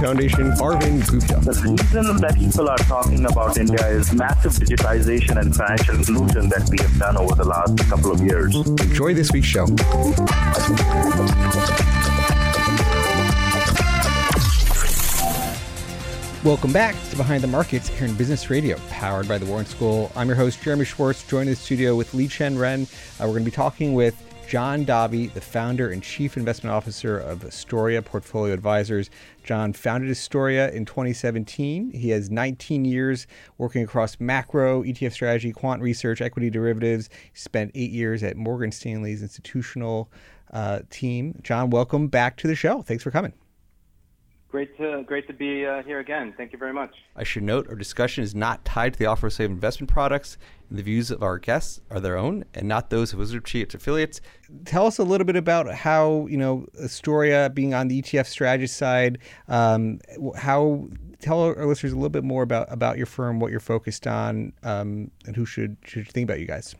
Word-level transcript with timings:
Foundation, 0.00 0.50
Arvind 0.60 1.08
Gupta. 1.10 1.40
The 1.40 1.52
reason 1.62 2.16
that 2.18 2.36
people 2.36 2.68
are 2.68 2.76
talking 2.76 3.24
about 3.24 3.56
India 3.56 3.86
is 3.88 4.12
massive 4.12 4.52
digitization 4.52 5.40
and 5.40 5.56
financial 5.56 5.94
inclusion 5.96 6.50
that 6.50 6.68
we 6.70 6.76
have 6.82 6.98
done 6.98 7.16
over 7.16 7.34
the 7.34 7.44
last 7.44 7.78
couple 7.88 8.12
of 8.12 8.20
years. 8.20 8.54
Enjoy 8.54 9.14
this 9.14 9.32
week's 9.32 9.46
show. 9.46 9.64
Welcome 16.44 16.72
back 16.72 16.94
to 17.10 17.16
Behind 17.16 17.42
the 17.42 17.48
Markets 17.48 17.88
here 17.88 18.06
in 18.06 18.14
Business 18.14 18.50
Radio, 18.50 18.78
powered 18.90 19.26
by 19.26 19.38
the 19.38 19.46
Wharton 19.46 19.66
School. 19.66 20.12
I'm 20.14 20.28
your 20.28 20.36
host, 20.36 20.62
Jeremy 20.62 20.84
Schwartz, 20.84 21.26
joined 21.26 21.48
in 21.48 21.54
the 21.54 21.56
studio 21.56 21.96
with 21.96 22.12
Liqian 22.12 22.58
Ren. 22.58 22.82
Uh, 22.82 22.86
we're 23.20 23.28
going 23.28 23.44
to 23.44 23.50
be 23.50 23.50
talking 23.50 23.94
with 23.94 24.25
John 24.48 24.84
Davi, 24.86 25.32
the 25.32 25.40
founder 25.40 25.90
and 25.90 26.00
chief 26.00 26.36
investment 26.36 26.72
officer 26.72 27.18
of 27.18 27.44
Astoria 27.44 28.00
Portfolio 28.00 28.54
Advisors. 28.54 29.10
John 29.42 29.72
founded 29.72 30.08
Astoria 30.08 30.70
in 30.70 30.84
2017. 30.84 31.90
He 31.90 32.10
has 32.10 32.30
19 32.30 32.84
years 32.84 33.26
working 33.58 33.82
across 33.82 34.20
macro, 34.20 34.84
ETF 34.84 35.12
strategy, 35.12 35.52
quant 35.52 35.82
research, 35.82 36.20
equity 36.20 36.48
derivatives. 36.48 37.10
He 37.32 37.38
spent 37.38 37.72
eight 37.74 37.90
years 37.90 38.22
at 38.22 38.36
Morgan 38.36 38.70
Stanley's 38.70 39.20
institutional 39.20 40.12
uh, 40.52 40.80
team. 40.90 41.40
John, 41.42 41.70
welcome 41.70 42.06
back 42.06 42.36
to 42.36 42.46
the 42.46 42.54
show. 42.54 42.82
Thanks 42.82 43.02
for 43.02 43.10
coming. 43.10 43.32
Great 44.48 44.76
to 44.78 45.02
great 45.02 45.26
to 45.26 45.32
be 45.32 45.66
uh, 45.66 45.82
here 45.82 45.98
again. 45.98 46.32
Thank 46.36 46.52
you 46.52 46.58
very 46.58 46.72
much. 46.72 46.94
I 47.16 47.24
should 47.24 47.42
note 47.42 47.68
our 47.68 47.74
discussion 47.74 48.22
is 48.22 48.34
not 48.34 48.64
tied 48.64 48.92
to 48.92 48.98
the 48.98 49.06
offer 49.06 49.26
of 49.26 49.32
sale 49.32 49.46
of 49.46 49.52
investment 49.52 49.90
products. 49.90 50.38
And 50.70 50.78
the 50.78 50.82
views 50.82 51.10
of 51.10 51.22
our 51.22 51.38
guests 51.38 51.80
are 51.90 52.00
their 52.00 52.16
own 52.16 52.44
and 52.54 52.68
not 52.68 52.90
those 52.90 53.12
of 53.12 53.18
WisdomTree 53.18 53.62
its 53.62 53.74
affiliates. 53.74 54.20
Tell 54.64 54.86
us 54.86 54.98
a 54.98 55.04
little 55.04 55.24
bit 55.24 55.36
about 55.36 55.72
how 55.74 56.26
you 56.28 56.36
know 56.36 56.66
Astoria 56.80 57.50
being 57.50 57.74
on 57.74 57.88
the 57.88 58.00
ETF 58.00 58.26
strategy 58.26 58.68
side. 58.68 59.18
Um, 59.48 60.00
how 60.36 60.88
tell 61.20 61.42
our 61.42 61.66
listeners 61.66 61.92
a 61.92 61.96
little 61.96 62.08
bit 62.08 62.24
more 62.24 62.42
about 62.42 62.72
about 62.72 62.96
your 62.96 63.06
firm, 63.06 63.40
what 63.40 63.50
you're 63.50 63.60
focused 63.60 64.06
on, 64.06 64.52
um, 64.62 65.10
and 65.26 65.34
who 65.34 65.44
should 65.44 65.76
should 65.84 66.08
think 66.08 66.28
about 66.28 66.38
you 66.38 66.46
guys. 66.46 66.76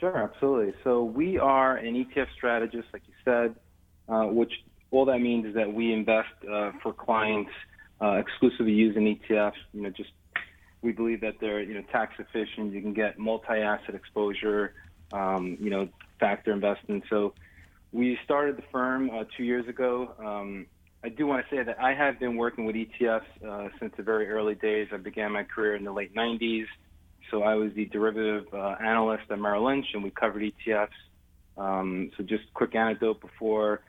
Sure, 0.00 0.16
absolutely. 0.16 0.74
So 0.84 1.04
we 1.04 1.38
are 1.38 1.76
an 1.76 1.94
ETF 1.94 2.26
strategist, 2.36 2.88
like 2.92 3.02
you 3.06 3.14
said, 3.24 3.54
uh, 4.08 4.24
which 4.26 4.52
all 4.94 5.04
that 5.06 5.18
means 5.18 5.46
is 5.46 5.54
that 5.54 5.72
we 5.72 5.92
invest 5.92 6.28
uh, 6.50 6.72
for 6.82 6.92
clients 6.92 7.50
uh, 8.00 8.12
exclusively 8.12 8.72
using 8.72 9.18
ETFs. 9.18 9.52
You 9.72 9.82
know, 9.82 9.90
just 9.90 10.10
we 10.82 10.92
believe 10.92 11.20
that 11.22 11.34
they're 11.40 11.62
you 11.62 11.74
know 11.74 11.82
tax 11.90 12.14
efficient. 12.18 12.72
You 12.72 12.80
can 12.80 12.92
get 12.92 13.18
multi-asset 13.18 13.94
exposure. 13.94 14.74
Um, 15.12 15.56
you 15.60 15.70
know, 15.70 15.88
factor 16.18 16.52
investing. 16.52 17.02
So 17.08 17.34
we 17.92 18.18
started 18.24 18.56
the 18.56 18.64
firm 18.72 19.10
uh, 19.10 19.24
two 19.36 19.44
years 19.44 19.68
ago. 19.68 20.12
Um, 20.18 20.66
I 21.04 21.08
do 21.10 21.26
want 21.26 21.44
to 21.48 21.54
say 21.54 21.62
that 21.62 21.78
I 21.78 21.94
have 21.94 22.18
been 22.18 22.36
working 22.36 22.64
with 22.64 22.74
ETFs 22.74 23.22
uh, 23.46 23.68
since 23.78 23.92
the 23.96 24.02
very 24.02 24.28
early 24.30 24.54
days. 24.54 24.88
I 24.92 24.96
began 24.96 25.32
my 25.32 25.44
career 25.44 25.76
in 25.76 25.84
the 25.84 25.92
late 25.92 26.14
90s. 26.14 26.64
So 27.30 27.42
I 27.42 27.54
was 27.54 27.72
the 27.74 27.84
derivative 27.86 28.46
uh, 28.52 28.76
analyst 28.82 29.24
at 29.30 29.38
Merrill 29.38 29.66
Lynch, 29.66 29.86
and 29.92 30.02
we 30.02 30.10
covered 30.10 30.42
ETFs. 30.42 30.88
Um, 31.56 32.10
so 32.16 32.24
just 32.24 32.42
quick 32.54 32.74
anecdote 32.74 33.20
before 33.20 33.82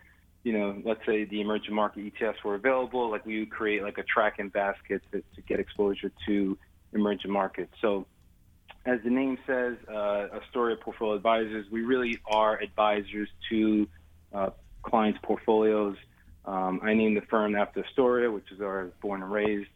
you 0.46 0.54
know, 0.54 0.80
let's 0.86 1.04
say 1.08 1.26
the 1.26 1.42
emerging 1.42 1.74
market 1.74 2.14
ETFs 2.14 2.44
were 2.46 2.54
available, 2.54 3.10
like 3.10 3.26
we 3.26 3.40
would 3.40 3.50
create 3.50 3.82
like 3.82 3.98
a 3.98 4.04
tracking 4.04 4.50
basket 4.50 5.02
to, 5.12 5.24
to 5.36 5.42
get 5.42 5.60
exposure 5.60 6.12
to 6.28 6.56
emerging 6.94 7.32
markets. 7.32 7.74
So, 7.82 8.06
as 8.86 9.00
the 9.04 9.10
name 9.10 9.40
says, 9.48 9.76
uh, 9.90 10.28
Astoria 10.36 10.76
Portfolio 10.76 11.16
Advisors, 11.16 11.66
we 11.72 11.82
really 11.82 12.20
are 12.28 12.62
advisors 12.62 13.28
to 13.50 13.88
uh, 14.32 14.52
clients' 14.84 15.18
portfolios. 15.24 15.98
Um, 16.46 16.80
I 16.84 16.94
named 16.94 17.18
the 17.18 17.26
firm 17.28 17.56
after 17.56 17.84
Astoria, 17.84 18.30
which 18.30 18.52
is 18.52 18.62
our 18.62 18.92
born 19.02 19.24
and 19.24 19.32
raised. 19.32 19.70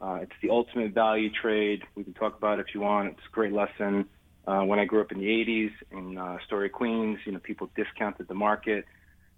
Uh, 0.00 0.18
it's 0.22 0.32
the 0.42 0.50
ultimate 0.50 0.92
value 0.92 1.30
trade. 1.30 1.84
We 1.94 2.02
can 2.02 2.14
talk 2.14 2.36
about 2.36 2.58
it 2.58 2.66
if 2.68 2.74
you 2.74 2.80
want. 2.80 3.10
It's 3.10 3.26
a 3.30 3.32
great 3.32 3.52
lesson. 3.52 4.06
Uh, 4.44 4.62
when 4.62 4.80
I 4.80 4.86
grew 4.86 5.00
up 5.00 5.12
in 5.12 5.20
the 5.20 5.26
80s 5.26 5.70
in 5.92 6.18
uh, 6.18 6.38
Astoria, 6.40 6.68
Queens, 6.68 7.20
you 7.24 7.30
know, 7.30 7.38
people 7.38 7.70
discounted 7.76 8.26
the 8.26 8.34
market 8.34 8.86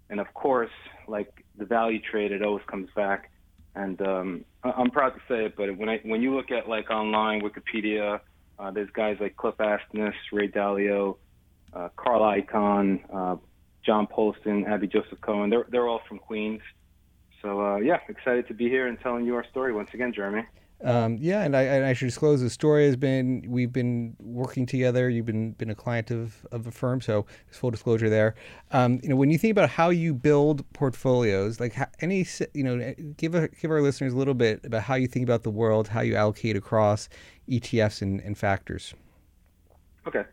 and 0.09 0.19
of 0.19 0.33
course, 0.33 0.71
like 1.07 1.45
the 1.57 1.65
value 1.65 1.99
trade, 1.99 2.31
it 2.31 2.41
always 2.41 2.65
comes 2.65 2.89
back. 2.95 3.31
And 3.75 4.01
um, 4.01 4.45
I'm 4.63 4.89
proud 4.89 5.11
to 5.11 5.21
say 5.27 5.45
it, 5.45 5.55
but 5.55 5.77
when 5.77 5.89
I 5.89 5.99
when 6.03 6.21
you 6.21 6.35
look 6.35 6.51
at 6.51 6.67
like 6.67 6.89
online 6.89 7.41
Wikipedia, 7.41 8.19
uh, 8.57 8.71
there's 8.71 8.89
guys 8.91 9.17
like 9.19 9.37
Cliff 9.37 9.55
Asness, 9.57 10.13
Ray 10.31 10.49
Dalio, 10.49 11.17
uh, 11.73 11.89
Carl 11.95 12.21
Icahn, 12.21 13.01
uh, 13.13 13.35
John 13.85 14.07
Paulson, 14.07 14.65
Abby 14.65 14.87
Joseph 14.87 15.21
Cohen. 15.21 15.49
They're 15.49 15.65
they're 15.69 15.87
all 15.87 16.01
from 16.07 16.17
Queens. 16.17 16.61
So 17.41 17.61
uh, 17.61 17.77
yeah, 17.77 17.99
excited 18.09 18.47
to 18.47 18.53
be 18.53 18.67
here 18.67 18.87
and 18.87 18.99
telling 18.99 19.25
you 19.25 19.35
our 19.35 19.45
story 19.45 19.71
once 19.71 19.89
again, 19.93 20.13
Jeremy. 20.13 20.43
Um, 20.81 21.17
yeah, 21.19 21.43
and 21.43 21.57
I, 21.57 21.63
and 21.63 21.85
I, 21.85 21.91
should 21.91 22.05
disclose 22.05 22.39
the 22.39 22.49
story 22.49 22.85
has 22.85 22.95
been 22.95 23.43
we've 23.49 23.73
been 23.73 24.15
working 24.17 24.65
together. 24.65 25.09
You've 25.09 25.25
been 25.25 25.51
been 25.51 25.69
a 25.69 25.75
client 25.75 26.09
of, 26.09 26.45
of 26.53 26.63
the 26.63 26.71
firm, 26.71 27.01
so 27.01 27.25
full 27.51 27.69
disclosure 27.69 28.09
there. 28.09 28.35
Um, 28.71 29.01
you 29.03 29.09
know, 29.09 29.17
when 29.17 29.29
you 29.29 29.37
think 29.37 29.51
about 29.51 29.69
how 29.69 29.89
you 29.89 30.13
build 30.13 30.63
portfolios, 30.71 31.59
like 31.59 31.75
any 31.99 32.25
you 32.53 32.63
know, 32.63 32.93
give 33.17 33.35
a, 33.35 33.49
give 33.49 33.71
our 33.71 33.81
listeners 33.81 34.13
a 34.13 34.17
little 34.17 34.33
bit 34.33 34.63
about 34.63 34.83
how 34.83 34.95
you 34.95 35.07
think 35.07 35.23
about 35.23 35.43
the 35.43 35.49
world, 35.49 35.89
how 35.89 35.99
you 35.99 36.15
allocate 36.15 36.55
across 36.55 37.09
ETFs 37.49 38.01
and, 38.01 38.21
and 38.21 38.37
factors. 38.37 38.93
Okay, 40.07 40.23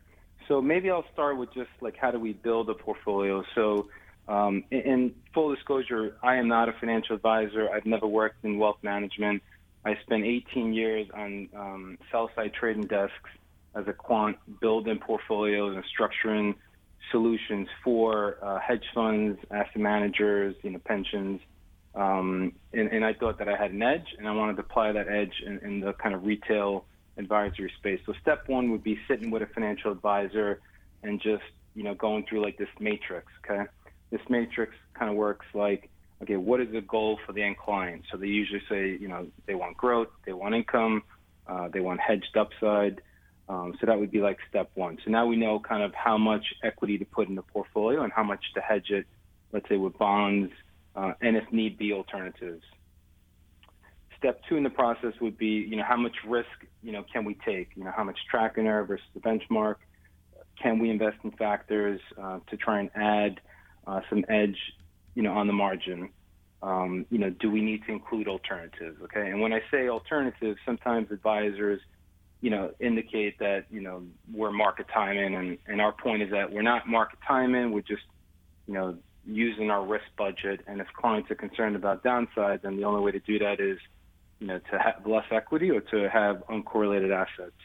so 0.47 0.61
maybe 0.61 0.89
I'll 0.89 1.05
start 1.11 1.37
with 1.37 1.53
just 1.53 1.71
like 1.81 1.97
how 1.97 2.11
do 2.11 2.19
we 2.19 2.33
build 2.33 2.69
a 2.69 2.73
portfolio. 2.73 3.43
So. 3.53 3.89
Um, 4.29 4.65
in 4.71 5.15
full 5.33 5.55
disclosure, 5.55 6.17
I 6.21 6.35
am 6.35 6.49
not 6.49 6.67
a 6.67 6.73
financial 6.73 7.15
advisor. 7.15 7.69
I've 7.73 7.85
never 7.85 8.05
worked 8.05 8.43
in 8.43 8.59
wealth 8.59 8.75
management. 8.81 9.41
I 9.85 9.95
spent 10.01 10.25
18 10.25 10.73
years 10.73 11.07
on 11.13 11.49
um, 11.55 11.97
sell 12.11 12.29
side 12.35 12.53
trading 12.53 12.87
desks 12.87 13.29
as 13.75 13.87
a 13.87 13.93
quant, 13.93 14.37
building 14.59 14.99
portfolios 14.99 15.75
and 15.75 15.83
structuring 15.85 16.55
solutions 17.11 17.67
for 17.83 18.37
uh, 18.41 18.59
hedge 18.59 18.83
funds, 18.93 19.39
asset 19.51 19.77
managers, 19.77 20.55
you 20.63 20.71
know, 20.71 20.79
pensions. 20.79 21.41
Um, 21.95 22.53
and, 22.73 22.89
and, 22.91 23.03
I 23.03 23.13
thought 23.13 23.39
that 23.39 23.49
I 23.49 23.55
had 23.55 23.71
an 23.71 23.81
edge, 23.81 24.05
and 24.17 24.27
I 24.27 24.31
wanted 24.31 24.57
to 24.57 24.61
apply 24.61 24.91
that 24.91 25.07
edge 25.07 25.41
in, 25.43 25.57
in, 25.59 25.79
the 25.79 25.93
kind 25.93 26.13
of 26.13 26.25
retail 26.25 26.85
advisory 27.17 27.71
space. 27.77 27.99
So 28.05 28.13
step 28.21 28.47
one 28.47 28.69
would 28.69 28.83
be 28.83 28.99
sitting 29.07 29.31
with 29.31 29.41
a 29.41 29.47
financial 29.47 29.91
advisor 29.91 30.61
and 31.01 31.19
just 31.19 31.43
you 31.73 31.83
know 31.83 31.95
going 31.95 32.25
through 32.29 32.43
like 32.43 32.57
this 32.57 32.69
matrix. 32.79 33.31
Okay, 33.43 33.63
this 34.11 34.21
matrix 34.29 34.75
kind 34.93 35.09
of 35.09 35.17
works 35.17 35.47
like 35.55 35.89
okay, 36.21 36.37
what 36.37 36.59
is 36.61 36.71
the 36.71 36.81
goal 36.81 37.19
for 37.25 37.33
the 37.33 37.43
end 37.43 37.57
client? 37.57 38.03
So 38.11 38.17
they 38.17 38.27
usually 38.27 38.61
say, 38.69 38.97
you 38.99 39.07
know, 39.07 39.27
they 39.45 39.55
want 39.55 39.77
growth, 39.77 40.09
they 40.25 40.33
want 40.33 40.55
income, 40.55 41.03
uh, 41.47 41.67
they 41.69 41.79
want 41.79 41.99
hedged 41.99 42.35
upside. 42.37 43.01
Um, 43.49 43.75
so 43.79 43.85
that 43.85 43.97
would 43.97 44.11
be 44.11 44.19
like 44.19 44.37
step 44.49 44.69
one. 44.73 44.97
So 45.05 45.11
now 45.11 45.25
we 45.25 45.37
know 45.37 45.59
kind 45.59 45.83
of 45.83 45.93
how 45.93 46.17
much 46.17 46.43
equity 46.63 46.97
to 46.97 47.05
put 47.05 47.29
in 47.29 47.35
the 47.35 47.43
portfolio 47.43 48.03
and 48.03 48.11
how 48.11 48.23
much 48.23 48.43
to 48.55 48.61
hedge 48.61 48.89
it, 48.89 49.05
let's 49.53 49.67
say 49.69 49.77
with 49.77 49.97
bonds, 49.97 50.51
uh, 50.95 51.13
and 51.21 51.37
if 51.37 51.45
need 51.51 51.77
be, 51.77 51.93
alternatives. 51.93 52.63
Step 54.17 54.41
two 54.49 54.57
in 54.57 54.63
the 54.63 54.69
process 54.69 55.13
would 55.21 55.37
be, 55.37 55.65
you 55.69 55.75
know, 55.77 55.83
how 55.87 55.95
much 55.95 56.15
risk, 56.27 56.49
you 56.81 56.91
know, 56.91 57.05
can 57.13 57.23
we 57.23 57.35
take? 57.45 57.69
You 57.75 57.83
know, 57.83 57.93
how 57.95 58.03
much 58.03 58.17
tracking 58.29 58.65
error 58.65 58.83
versus 58.83 59.05
the 59.13 59.21
benchmark? 59.21 59.75
Can 60.61 60.79
we 60.79 60.89
invest 60.89 61.17
in 61.23 61.31
factors 61.31 62.01
uh, 62.21 62.39
to 62.49 62.57
try 62.57 62.79
and 62.79 62.89
add 62.95 63.39
uh, 63.85 64.01
some 64.09 64.25
edge 64.27 64.57
you 65.17 65.23
know, 65.23 65.33
on 65.33 65.47
the 65.47 65.53
margin. 65.53 66.09
Um, 66.61 67.07
you 67.09 67.17
know, 67.17 67.31
do 67.31 67.49
we 67.49 67.61
need 67.61 67.81
to 67.87 67.91
include 67.91 68.27
alternatives? 68.27 69.01
Okay, 69.05 69.31
and 69.31 69.41
when 69.41 69.51
I 69.51 69.61
say 69.71 69.89
alternatives, 69.89 70.59
sometimes 70.63 71.09
advisors, 71.09 71.81
you 72.41 72.51
know, 72.51 72.69
indicate 72.79 73.39
that 73.39 73.65
you 73.71 73.81
know 73.81 74.03
we're 74.31 74.51
market 74.51 74.85
timing, 74.93 75.33
and 75.33 75.57
and 75.65 75.81
our 75.81 75.91
point 75.91 76.21
is 76.21 76.29
that 76.29 76.53
we're 76.53 76.61
not 76.61 76.87
market 76.87 77.17
timing. 77.27 77.71
We're 77.71 77.81
just, 77.81 78.03
you 78.67 78.75
know, 78.75 78.95
using 79.25 79.71
our 79.71 79.83
risk 79.83 80.05
budget. 80.19 80.61
And 80.67 80.81
if 80.81 80.87
clients 80.95 81.31
are 81.31 81.35
concerned 81.35 81.75
about 81.75 82.03
downside, 82.03 82.61
then 82.61 82.77
the 82.77 82.83
only 82.83 83.01
way 83.01 83.11
to 83.11 83.19
do 83.19 83.39
that 83.39 83.59
is, 83.59 83.79
you 84.39 84.45
know, 84.45 84.59
to 84.59 84.77
have 84.77 85.05
less 85.07 85.25
equity 85.31 85.71
or 85.71 85.81
to 85.81 86.09
have 86.09 86.43
uncorrelated 86.47 87.11
assets. 87.11 87.57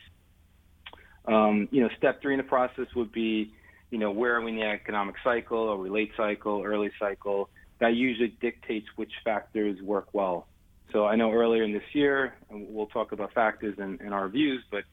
Um, 1.27 1.69
you 1.71 1.83
know, 1.83 1.91
step 1.99 2.23
three 2.23 2.33
in 2.33 2.39
the 2.39 2.45
process 2.45 2.87
would 2.97 3.13
be, 3.13 3.53
you 3.93 3.99
know, 3.99 4.11
where 4.11 4.35
are 4.35 4.41
we 4.41 4.53
in 4.53 4.57
the 4.57 4.65
economic 4.65 5.17
cycle? 5.23 5.69
Are 5.71 5.77
we 5.77 5.91
late 5.91 6.13
cycle, 6.17 6.63
early 6.65 6.91
cycle? 6.99 7.51
That 7.79 7.95
usually 7.95 8.35
dictates 8.41 8.87
which 8.97 9.13
factors 9.23 9.81
work 9.83 10.09
well. 10.15 10.49
So 10.93 11.05
I 11.05 11.15
know 11.15 11.31
earlier 11.31 11.63
in 11.63 11.73
this 11.73 11.85
year, 11.93 12.35
we'll 12.51 12.87
talk 12.87 13.13
about 13.13 13.35
factors 13.35 13.75
and, 13.79 14.01
and 14.01 14.15
our 14.15 14.29
views, 14.29 14.65
but 14.71 14.85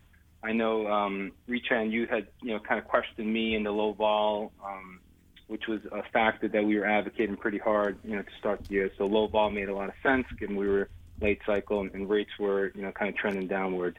I 0.44 0.52
know 0.52 0.86
um, 0.88 1.32
Liqian, 1.48 1.92
you 1.92 2.08
had 2.08 2.28
you 2.42 2.54
know 2.54 2.60
kind 2.60 2.78
of 2.78 2.88
questioned 2.88 3.32
me 3.32 3.56
in 3.56 3.64
the 3.64 3.72
low 3.72 3.94
vol, 3.94 4.52
um, 4.66 5.00
which 5.48 5.64
was 5.68 5.80
a 5.92 6.04
factor 6.12 6.50
that 6.50 6.64
we 6.64 6.78
were 6.78 6.86
advocating 6.86 7.38
pretty 7.38 7.58
hard, 7.58 8.00
you 8.04 8.16
know, 8.16 8.22
to 8.22 8.32
start 8.38 8.66
the 8.68 8.74
year. 8.74 8.92
So 8.98 9.06
low 9.06 9.28
vol 9.28 9.50
made 9.50 9.70
a 9.70 9.76
lot 9.76 9.90
of 9.90 9.96
sense 10.04 10.26
given 10.38 10.58
we 10.58 10.68
were 10.68 10.90
late 11.22 11.40
cycle 11.46 11.82
and, 11.82 11.94
and 11.94 12.10
rates 12.10 12.32
were 12.38 12.72
you 12.76 12.82
know 12.82 12.92
kind 12.92 13.10
of 13.10 13.16
trending 13.16 13.48
downward. 13.48 13.98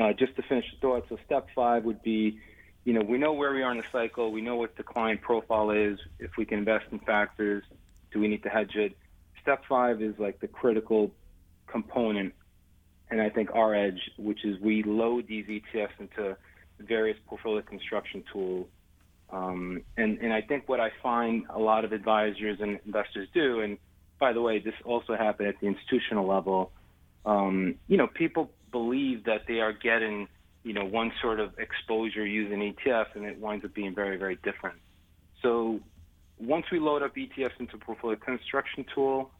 Uh, 0.00 0.12
just 0.12 0.34
to 0.36 0.42
finish 0.42 0.64
the 0.72 0.80
thought, 0.80 1.04
so 1.08 1.18
step 1.26 1.48
five 1.54 1.84
would 1.84 2.00
be, 2.02 2.38
you 2.84 2.92
know, 2.92 3.02
we 3.02 3.18
know 3.18 3.32
where 3.32 3.52
we 3.52 3.62
are 3.62 3.70
in 3.72 3.78
the 3.78 3.84
cycle, 3.92 4.32
we 4.32 4.40
know 4.40 4.56
what 4.56 4.76
the 4.76 4.82
client 4.82 5.20
profile 5.20 5.70
is. 5.70 5.98
If 6.18 6.36
we 6.36 6.44
can 6.44 6.58
invest 6.58 6.86
in 6.90 6.98
factors, 7.00 7.62
do 8.12 8.20
we 8.20 8.28
need 8.28 8.42
to 8.44 8.48
hedge 8.48 8.74
it? 8.74 8.96
Step 9.42 9.62
five 9.68 10.02
is 10.02 10.14
like 10.18 10.40
the 10.40 10.48
critical 10.48 11.10
component 11.66 12.34
and 13.10 13.20
I 13.20 13.28
think 13.28 13.50
our 13.52 13.74
edge, 13.74 14.10
which 14.16 14.44
is 14.44 14.60
we 14.60 14.82
load 14.82 15.26
these 15.26 15.46
ETFs 15.46 15.98
into 15.98 16.36
various 16.78 17.18
portfolio 17.26 17.62
construction 17.62 18.22
tools. 18.32 18.68
Um, 19.30 19.82
and, 19.96 20.18
and 20.18 20.32
I 20.32 20.40
think 20.40 20.68
what 20.68 20.80
I 20.80 20.90
find 21.02 21.44
a 21.50 21.58
lot 21.58 21.84
of 21.84 21.92
advisors 21.92 22.58
and 22.60 22.78
investors 22.86 23.28
do, 23.34 23.60
and 23.60 23.78
by 24.18 24.32
the 24.32 24.40
way, 24.40 24.58
this 24.58 24.74
also 24.84 25.16
happened 25.16 25.48
at 25.48 25.60
the 25.60 25.66
institutional 25.66 26.26
level. 26.26 26.72
Um, 27.26 27.76
you 27.88 27.96
know, 27.96 28.06
people 28.06 28.50
believe 28.70 29.24
that 29.24 29.42
they 29.46 29.60
are 29.60 29.72
getting, 29.72 30.28
you 30.62 30.72
know, 30.72 30.84
one 30.84 31.12
sort 31.22 31.40
of 31.40 31.58
exposure 31.58 32.26
using 32.26 32.74
ETFs, 32.74 33.14
and 33.14 33.24
it 33.24 33.38
winds 33.38 33.64
up 33.64 33.74
being 33.74 33.94
very, 33.94 34.16
very 34.16 34.36
different. 34.42 34.76
So 35.42 35.80
once 36.38 36.66
we 36.70 36.78
load 36.78 37.02
up 37.02 37.14
ETFs 37.14 37.58
into 37.58 37.78
portfolio 37.78 38.16
construction 38.16 38.84
tool, 38.94 39.30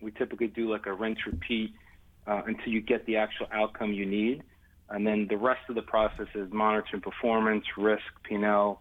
we 0.00 0.10
typically 0.12 0.46
do 0.46 0.70
like 0.70 0.86
a 0.86 0.92
rinse 0.92 1.18
repeat 1.26 1.74
uh, 2.26 2.42
until 2.46 2.68
you 2.68 2.80
get 2.80 3.04
the 3.06 3.16
actual 3.16 3.46
outcome 3.52 3.92
you 3.92 4.06
need. 4.06 4.42
And 4.90 5.06
then 5.06 5.26
the 5.28 5.36
rest 5.36 5.60
of 5.68 5.74
the 5.74 5.82
process 5.82 6.28
is 6.34 6.50
monitoring 6.52 7.02
performance, 7.02 7.64
risk, 7.76 8.04
P&L. 8.24 8.80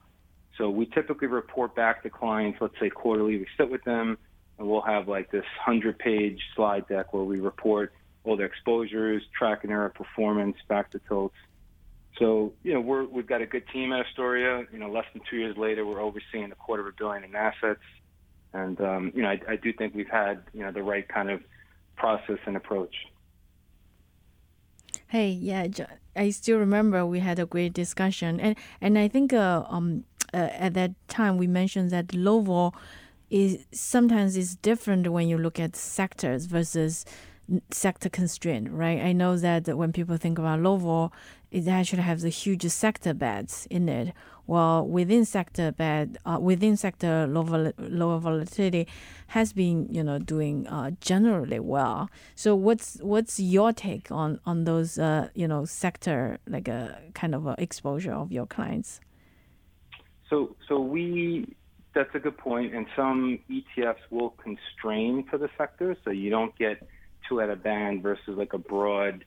So 0.57 0.69
we 0.69 0.85
typically 0.85 1.27
report 1.27 1.75
back 1.75 2.03
to 2.03 2.09
clients, 2.09 2.59
let's 2.61 2.73
say 2.79 2.89
quarterly, 2.89 3.37
we 3.37 3.47
sit 3.57 3.69
with 3.69 3.83
them 3.83 4.17
and 4.57 4.67
we'll 4.67 4.81
have 4.81 5.07
like 5.07 5.31
this 5.31 5.43
100 5.65 5.99
page 5.99 6.39
slide 6.55 6.87
deck 6.87 7.13
where 7.13 7.23
we 7.23 7.39
report 7.39 7.93
all 8.23 8.37
their 8.37 8.45
exposures, 8.45 9.21
tracking 9.37 9.71
error 9.71 9.89
performance, 9.89 10.55
back 10.67 10.91
to 10.91 10.99
tilts. 11.07 11.35
So, 12.19 12.53
you 12.63 12.73
know, 12.73 12.81
we're, 12.81 13.05
we've 13.05 13.27
got 13.27 13.41
a 13.41 13.45
good 13.45 13.63
team 13.71 13.93
at 13.93 14.05
Astoria. 14.05 14.65
You 14.71 14.79
know, 14.79 14.89
less 14.89 15.05
than 15.13 15.21
two 15.29 15.37
years 15.37 15.57
later, 15.57 15.85
we're 15.85 16.01
overseeing 16.01 16.51
a 16.51 16.55
quarter 16.55 16.87
of 16.87 16.93
a 16.93 16.97
billion 16.97 17.23
in 17.23 17.35
assets. 17.35 17.81
And, 18.53 18.79
um, 18.81 19.11
you 19.13 19.21
know, 19.21 19.29
I, 19.29 19.39
I 19.47 19.55
do 19.55 19.71
think 19.73 19.93
we've 19.93 20.09
had, 20.09 20.41
you 20.53 20.61
know, 20.61 20.71
the 20.71 20.83
right 20.83 21.07
kind 21.07 21.29
of 21.29 21.41
process 21.95 22.39
and 22.45 22.55
approach. 22.55 22.95
Hey, 25.07 25.29
yeah, 25.29 25.67
I 26.15 26.31
still 26.31 26.57
remember 26.57 27.05
we 27.05 27.19
had 27.19 27.39
a 27.39 27.45
great 27.45 27.73
discussion, 27.73 28.41
and 28.41 28.57
and 28.81 28.97
I 28.97 29.07
think 29.07 29.31
uh, 29.31 29.63
um 29.69 30.03
uh, 30.33 30.49
at 30.51 30.73
that 30.73 30.91
time 31.07 31.37
we 31.37 31.47
mentioned 31.47 31.91
that 31.91 32.13
low 32.13 32.41
vol 32.41 32.75
is 33.29 33.65
sometimes 33.71 34.35
is 34.35 34.55
different 34.55 35.07
when 35.09 35.29
you 35.29 35.37
look 35.37 35.59
at 35.59 35.75
sectors 35.75 36.45
versus 36.45 37.05
sector 37.71 38.09
constraint, 38.09 38.69
right? 38.71 38.99
I 39.01 39.13
know 39.13 39.37
that 39.37 39.77
when 39.77 39.93
people 39.93 40.17
think 40.17 40.37
about 40.37 40.59
low 40.59 40.77
vol, 40.77 41.13
it 41.51 41.67
actually 41.67 42.01
has 42.01 42.23
a 42.23 42.29
huge 42.29 42.63
sector 42.67 43.13
bets 43.13 43.65
in 43.67 43.87
it. 43.87 44.13
While 44.45 44.87
within 44.87 45.25
sector 45.25 45.71
bed, 45.71 46.17
uh, 46.25 46.37
within 46.39 46.77
sector 46.77 47.27
lower, 47.27 47.73
lower 47.77 48.19
volatility 48.19 48.87
has 49.27 49.51
been 49.51 49.87
you 49.91 50.03
know 50.03 50.19
doing 50.19 50.67
uh, 50.67 50.91
generally 51.01 51.59
well. 51.59 52.09
So 52.35 52.55
what's 52.55 52.97
what's 53.01 53.39
your 53.39 53.73
take 53.73 54.09
on 54.11 54.39
on 54.45 54.63
those 54.63 54.97
uh, 54.97 55.29
you 55.35 55.47
know 55.47 55.65
sector 55.65 56.39
like 56.47 56.67
a 56.67 56.97
kind 57.13 57.35
of 57.35 57.45
a 57.45 57.55
exposure 57.57 58.13
of 58.13 58.31
your 58.31 58.45
clients? 58.45 59.01
So 60.29 60.55
so 60.67 60.79
we 60.79 61.55
that's 61.93 62.13
a 62.13 62.19
good 62.19 62.37
point, 62.37 62.73
and 62.73 62.85
some 62.95 63.39
ETFs 63.49 64.05
will 64.11 64.29
constrain 64.31 65.25
for 65.29 65.37
the 65.37 65.49
sector, 65.57 65.97
so 66.05 66.11
you 66.11 66.29
don't 66.29 66.55
get 66.57 66.87
two 67.27 67.41
at 67.41 67.49
a 67.49 67.55
band 67.55 68.03
versus 68.03 68.37
like 68.37 68.53
a 68.53 68.57
broad 68.57 69.25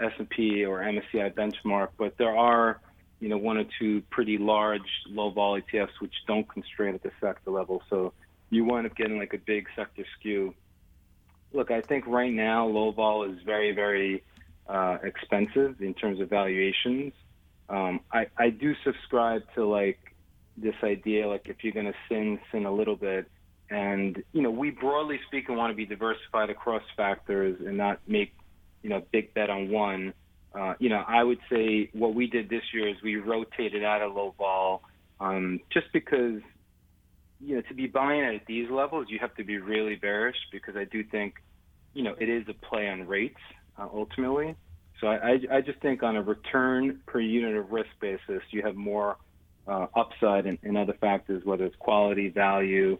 S&P 0.00 0.64
or 0.64 0.80
MSCI 0.80 1.32
benchmark. 1.34 1.88
But 1.96 2.16
there 2.18 2.36
are, 2.36 2.80
you 3.20 3.28
know, 3.28 3.38
one 3.38 3.58
or 3.58 3.64
two 3.78 4.02
pretty 4.10 4.38
large 4.38 4.82
low 5.08 5.30
vol 5.30 5.60
ETFs 5.60 6.00
which 6.00 6.14
don't 6.26 6.48
constrain 6.48 6.94
at 6.94 7.02
the 7.02 7.12
sector 7.20 7.50
level. 7.50 7.82
So 7.88 8.12
you 8.50 8.64
wind 8.64 8.86
up 8.86 8.96
getting 8.96 9.18
like 9.18 9.34
a 9.34 9.38
big 9.38 9.66
sector 9.76 10.04
skew. 10.18 10.54
Look, 11.52 11.70
I 11.70 11.80
think 11.80 12.06
right 12.06 12.32
now 12.32 12.66
low 12.66 12.92
vol 12.92 13.24
is 13.24 13.38
very, 13.44 13.72
very 13.72 14.22
uh, 14.68 14.98
expensive 15.02 15.80
in 15.80 15.94
terms 15.94 16.20
of 16.20 16.30
valuations. 16.30 17.12
Um, 17.68 18.00
I, 18.12 18.26
I 18.36 18.50
do 18.50 18.74
subscribe 18.84 19.42
to 19.54 19.64
like 19.64 19.98
this 20.56 20.74
idea, 20.82 21.28
like 21.28 21.48
if 21.48 21.62
you're 21.62 21.72
going 21.72 21.86
to 21.86 21.94
sin, 22.08 22.38
sin 22.50 22.66
a 22.66 22.72
little 22.72 22.96
bit. 22.96 23.30
And, 23.72 24.22
you 24.32 24.42
know, 24.42 24.50
we 24.50 24.70
broadly 24.70 25.18
speaking 25.26 25.56
want 25.56 25.70
to 25.70 25.76
be 25.76 25.86
diversified 25.86 26.50
across 26.50 26.82
factors 26.96 27.56
and 27.64 27.76
not 27.76 28.00
make 28.06 28.34
you 28.82 28.90
know, 28.90 29.02
big 29.12 29.32
bet 29.34 29.48
on 29.48 29.70
one. 29.70 30.12
Uh, 30.54 30.74
you 30.78 30.88
know, 30.88 31.02
I 31.06 31.22
would 31.22 31.38
say 31.50 31.88
what 31.92 32.14
we 32.14 32.26
did 32.26 32.48
this 32.50 32.62
year 32.74 32.88
is 32.88 32.96
we 33.02 33.16
rotated 33.16 33.82
out 33.84 34.02
of 34.02 34.14
low 34.14 34.34
vol, 34.36 34.82
um, 35.20 35.60
just 35.72 35.86
because, 35.92 36.40
you 37.40 37.56
know, 37.56 37.62
to 37.62 37.74
be 37.74 37.86
buying 37.86 38.22
at 38.22 38.44
these 38.46 38.68
levels, 38.70 39.06
you 39.08 39.18
have 39.20 39.34
to 39.36 39.44
be 39.44 39.58
really 39.58 39.94
bearish 39.94 40.36
because 40.50 40.76
I 40.76 40.84
do 40.84 41.02
think, 41.04 41.36
you 41.94 42.02
know, 42.02 42.14
it 42.20 42.28
is 42.28 42.44
a 42.48 42.54
play 42.54 42.88
on 42.88 43.06
rates 43.06 43.40
uh, 43.78 43.88
ultimately. 43.92 44.54
So 45.00 45.08
I, 45.08 45.38
I 45.50 45.60
just 45.60 45.80
think 45.80 46.02
on 46.02 46.16
a 46.16 46.22
return 46.22 47.00
per 47.06 47.20
unit 47.20 47.56
of 47.56 47.72
risk 47.72 47.90
basis, 48.00 48.42
you 48.50 48.62
have 48.62 48.76
more 48.76 49.16
uh, 49.66 49.86
upside 49.96 50.46
in, 50.46 50.58
in 50.62 50.76
other 50.76 50.94
factors, 51.00 51.44
whether 51.44 51.64
it's 51.64 51.76
quality, 51.76 52.28
value, 52.28 52.98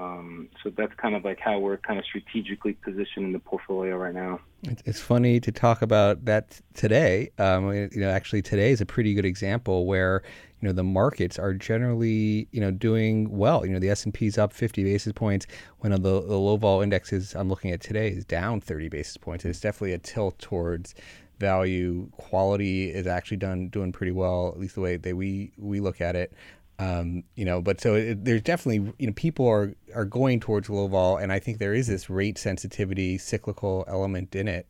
um, 0.00 0.48
so 0.62 0.70
that's 0.70 0.94
kind 0.94 1.14
of 1.14 1.24
like 1.24 1.38
how 1.38 1.58
we're 1.58 1.76
kind 1.76 1.98
of 1.98 2.06
strategically 2.06 2.72
positioned 2.72 3.26
in 3.26 3.32
the 3.32 3.38
portfolio 3.38 3.96
right 3.96 4.14
now. 4.14 4.40
It's 4.86 5.00
funny 5.00 5.40
to 5.40 5.52
talk 5.52 5.82
about 5.82 6.24
that 6.24 6.58
today. 6.72 7.30
Um, 7.38 7.70
you 7.74 8.00
know, 8.00 8.08
actually, 8.08 8.40
today 8.40 8.70
is 8.70 8.80
a 8.80 8.86
pretty 8.86 9.12
good 9.12 9.26
example 9.26 9.84
where 9.84 10.22
you 10.60 10.68
know 10.68 10.72
the 10.72 10.84
markets 10.84 11.38
are 11.38 11.52
generally 11.52 12.48
you 12.50 12.62
know 12.62 12.70
doing 12.70 13.30
well. 13.36 13.66
You 13.66 13.72
know, 13.72 13.78
the 13.78 13.90
S 13.90 14.06
and 14.06 14.14
P 14.14 14.26
is 14.26 14.38
up 14.38 14.54
50 14.54 14.84
basis 14.84 15.12
points 15.12 15.46
when 15.80 15.92
the, 15.92 15.98
the 15.98 16.08
low 16.08 16.56
vol 16.56 16.80
indexes 16.80 17.34
I'm 17.34 17.50
looking 17.50 17.70
at 17.70 17.82
today 17.82 18.08
is 18.08 18.24
down 18.24 18.62
30 18.62 18.88
basis 18.88 19.18
points. 19.18 19.44
It's 19.44 19.60
definitely 19.60 19.92
a 19.92 19.98
tilt 19.98 20.38
towards 20.38 20.94
value. 21.38 22.08
Quality 22.12 22.90
is 22.90 23.06
actually 23.06 23.38
done 23.38 23.68
doing 23.68 23.92
pretty 23.92 24.12
well, 24.12 24.48
at 24.48 24.58
least 24.58 24.76
the 24.76 24.80
way 24.80 24.96
that 24.96 25.14
we 25.14 25.52
we 25.58 25.80
look 25.80 26.00
at 26.00 26.16
it. 26.16 26.32
Um, 26.80 27.24
you 27.34 27.44
know, 27.44 27.60
but 27.60 27.78
so 27.78 27.94
it, 27.94 28.24
there's 28.24 28.40
definitely 28.40 28.90
you 28.98 29.06
know 29.06 29.12
people 29.12 29.46
are 29.46 29.74
are 29.94 30.06
going 30.06 30.40
towards 30.40 30.70
low 30.70 30.86
vol, 30.88 31.18
and 31.18 31.30
I 31.30 31.38
think 31.38 31.58
there 31.58 31.74
is 31.74 31.88
this 31.88 32.08
rate 32.08 32.38
sensitivity 32.38 33.18
cyclical 33.18 33.84
element 33.86 34.34
in 34.34 34.48
it 34.48 34.66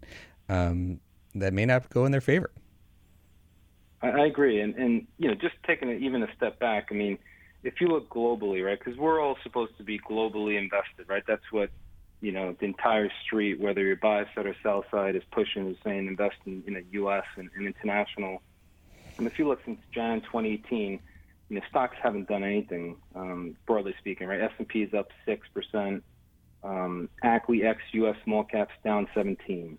um, 0.48 0.98
that 1.36 1.52
may 1.52 1.64
not 1.66 1.88
go 1.88 2.04
in 2.06 2.10
their 2.10 2.20
favor. 2.20 2.50
I, 4.02 4.08
I 4.08 4.26
agree, 4.26 4.60
and 4.60 4.74
and 4.74 5.06
you 5.18 5.28
know 5.28 5.34
just 5.34 5.54
taking 5.64 5.88
it 5.88 6.02
even 6.02 6.24
a 6.24 6.34
step 6.34 6.58
back, 6.58 6.88
I 6.90 6.94
mean, 6.94 7.16
if 7.62 7.80
you 7.80 7.86
look 7.86 8.08
globally, 8.08 8.66
right? 8.66 8.76
Because 8.76 8.98
we're 8.98 9.20
all 9.20 9.36
supposed 9.44 9.78
to 9.78 9.84
be 9.84 10.00
globally 10.00 10.58
invested, 10.58 11.08
right? 11.08 11.22
That's 11.28 11.52
what 11.52 11.70
you 12.20 12.32
know 12.32 12.56
the 12.58 12.66
entire 12.66 13.12
street, 13.24 13.60
whether 13.60 13.82
you're 13.82 13.94
buy 13.94 14.24
side 14.34 14.46
or 14.46 14.56
sell 14.64 14.84
side, 14.90 15.14
is 15.14 15.22
pushing 15.30 15.70
is 15.70 15.76
saying 15.84 16.08
invest 16.08 16.38
in 16.44 16.64
know 16.66 16.82
U.S. 16.90 17.24
and, 17.36 17.50
and 17.54 17.68
international. 17.68 18.42
And 19.16 19.28
if 19.28 19.38
you 19.38 19.46
look 19.46 19.60
since 19.64 19.78
Jan 19.92 20.22
2018 20.22 20.98
you 21.50 21.56
know, 21.56 21.62
stocks 21.68 21.96
haven't 22.00 22.28
done 22.28 22.44
anything, 22.44 22.96
um, 23.14 23.56
broadly 23.66 23.94
speaking, 23.98 24.28
right? 24.28 24.40
S&P 24.40 24.82
is 24.82 24.94
up 24.94 25.08
6%. 25.26 26.00
Um, 26.62 27.08
US 27.24 28.16
small 28.24 28.44
caps 28.44 28.72
down 28.84 29.08
17. 29.14 29.76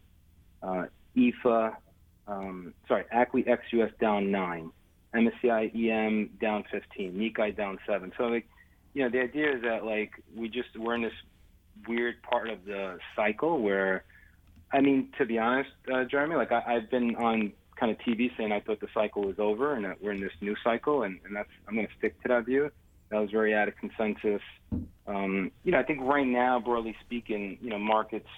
Uh, 0.62 0.86
EFA, 1.16 1.76
um, 2.28 2.74
sorry, 2.88 3.06
ACWI 3.14 3.60
US 3.72 3.92
down 4.00 4.32
9. 4.32 4.72
MSCI 5.16 5.90
EM 5.90 6.30
down 6.42 6.66
15. 6.72 7.14
Nikkei 7.14 7.56
down 7.56 7.80
7. 7.88 8.12
So, 8.18 8.26
like, 8.26 8.48
you 8.94 9.04
know, 9.04 9.10
the 9.10 9.22
idea 9.22 9.56
is 9.56 9.62
that, 9.62 9.86
like, 9.86 10.12
we 10.36 10.50
just, 10.50 10.78
we're 10.78 10.96
in 10.96 11.04
this 11.04 11.14
weird 11.88 12.22
part 12.22 12.50
of 12.50 12.66
the 12.66 12.98
cycle 13.16 13.62
where, 13.62 14.04
I 14.74 14.82
mean, 14.82 15.10
to 15.18 15.26
be 15.26 15.38
honest, 15.38 15.70
uh, 15.94 16.04
Jeremy, 16.04 16.36
like, 16.36 16.52
I, 16.52 16.76
I've 16.76 16.90
been 16.90 17.16
on 17.16 17.54
kind 17.82 17.92
of 17.92 17.98
TV 17.98 18.30
saying 18.38 18.52
I 18.52 18.60
thought 18.60 18.80
the 18.80 18.88
cycle 18.94 19.24
was 19.24 19.40
over 19.40 19.74
and 19.74 19.84
that 19.86 20.02
we're 20.02 20.12
in 20.12 20.22
this 20.22 20.32
new 20.40 20.56
cycle, 20.64 21.02
and, 21.02 21.20
and 21.26 21.36
that's 21.36 21.50
I'm 21.68 21.74
going 21.74 21.88
to 21.88 21.94
stick 21.98 22.22
to 22.22 22.28
that 22.28 22.46
view. 22.46 22.70
That 23.10 23.20
was 23.20 23.32
very 23.32 23.56
out 23.56 23.68
of 23.68 23.74
consensus. 23.76 24.42
Um, 25.08 25.52
you 25.64 25.72
know, 25.72 25.80
I 25.80 25.84
think 25.84 26.00
right 26.02 26.26
now, 26.26 26.60
broadly 26.60 26.96
speaking, 27.04 27.58
you 27.60 27.72
know, 27.72 27.80
markets 27.80 28.30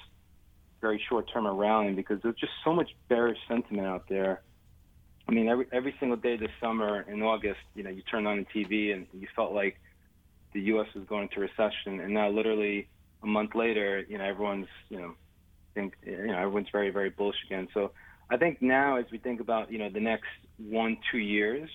very 0.79 1.01
short 1.09 1.29
term 1.31 1.45
are 1.45 1.53
rallying 1.53 1.95
because 1.95 2.19
there's 2.23 2.35
just 2.35 2.53
so 2.63 2.73
much 2.73 2.89
bearish 3.09 3.37
sentiment 3.49 3.85
out 3.85 4.05
there. 4.07 4.41
I 5.27 5.33
mean, 5.33 5.49
every 5.49 5.67
every 5.73 5.93
single 5.99 6.17
day 6.17 6.37
this 6.37 6.51
summer 6.61 7.01
in 7.01 7.21
August, 7.21 7.59
you 7.75 7.83
know, 7.83 7.89
you 7.89 8.01
turned 8.01 8.27
on 8.27 8.37
the 8.37 8.45
TV 8.45 8.93
and 8.93 9.07
you 9.13 9.27
felt 9.35 9.51
like 9.51 9.77
the 10.53 10.61
U.S. 10.61 10.87
was 10.95 11.03
going 11.05 11.23
into 11.23 11.41
recession, 11.41 11.99
and 11.99 12.13
now 12.13 12.29
literally 12.29 12.87
a 13.21 13.27
month 13.27 13.55
later, 13.55 14.05
you 14.07 14.17
know, 14.17 14.23
everyone's 14.23 14.67
you 14.87 14.99
know, 14.99 15.15
think 15.75 15.95
you 16.05 16.27
know, 16.27 16.37
everyone's 16.37 16.69
very 16.71 16.91
very 16.91 17.09
bullish 17.09 17.37
again. 17.45 17.67
So 17.73 17.91
I 18.33 18.37
think 18.37 18.63
now 18.63 18.95
as 18.97 19.05
we 19.11 19.19
think 19.19 19.39
about 19.41 19.71
you 19.71 19.77
know 19.77 19.89
the 19.89 19.99
next 19.99 20.25
one 20.57 20.97
two 21.11 21.19
years, 21.19 21.69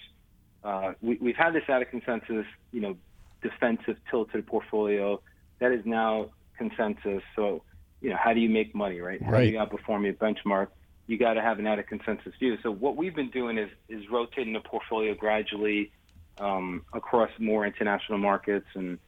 uh, 0.64 0.94
we, 1.00 1.16
we've 1.20 1.36
had 1.36 1.52
this 1.52 1.62
out 1.68 1.82
of 1.82 1.88
consensus, 1.88 2.46
you 2.72 2.80
know, 2.80 2.96
defensive 3.42 3.96
tilted 4.10 4.44
portfolio. 4.44 5.20
That 5.60 5.70
is 5.70 5.86
now 5.86 6.30
consensus. 6.56 7.22
So 7.36 7.62
you 8.00 8.10
know, 8.10 8.16
how 8.16 8.32
do 8.32 8.40
you 8.40 8.48
make 8.48 8.74
money, 8.74 9.00
right? 9.00 9.22
How 9.22 9.30
Right. 9.32 9.44
do 9.44 9.52
you 9.52 9.58
outperform 9.58 10.02
your 10.04 10.14
benchmark? 10.14 10.68
You 11.06 11.16
got 11.16 11.34
to 11.34 11.42
have 11.42 11.60
an 11.60 11.66
out 11.68 11.78
of 11.78 11.86
consensus 11.86 12.32
view. 12.40 12.58
So 12.64 12.72
what 12.72 12.96
we've 12.96 13.14
been 13.14 13.30
doing 13.30 13.56
is 13.56 13.70
is 13.88 14.02
rotating 14.10 14.52
the 14.52 14.60
portfolio 14.60 15.14
gradually 15.14 15.92
um, 16.40 16.84
across 16.92 17.30
more 17.38 17.66
international 17.66 18.18
markets. 18.18 18.66
And 18.74 18.98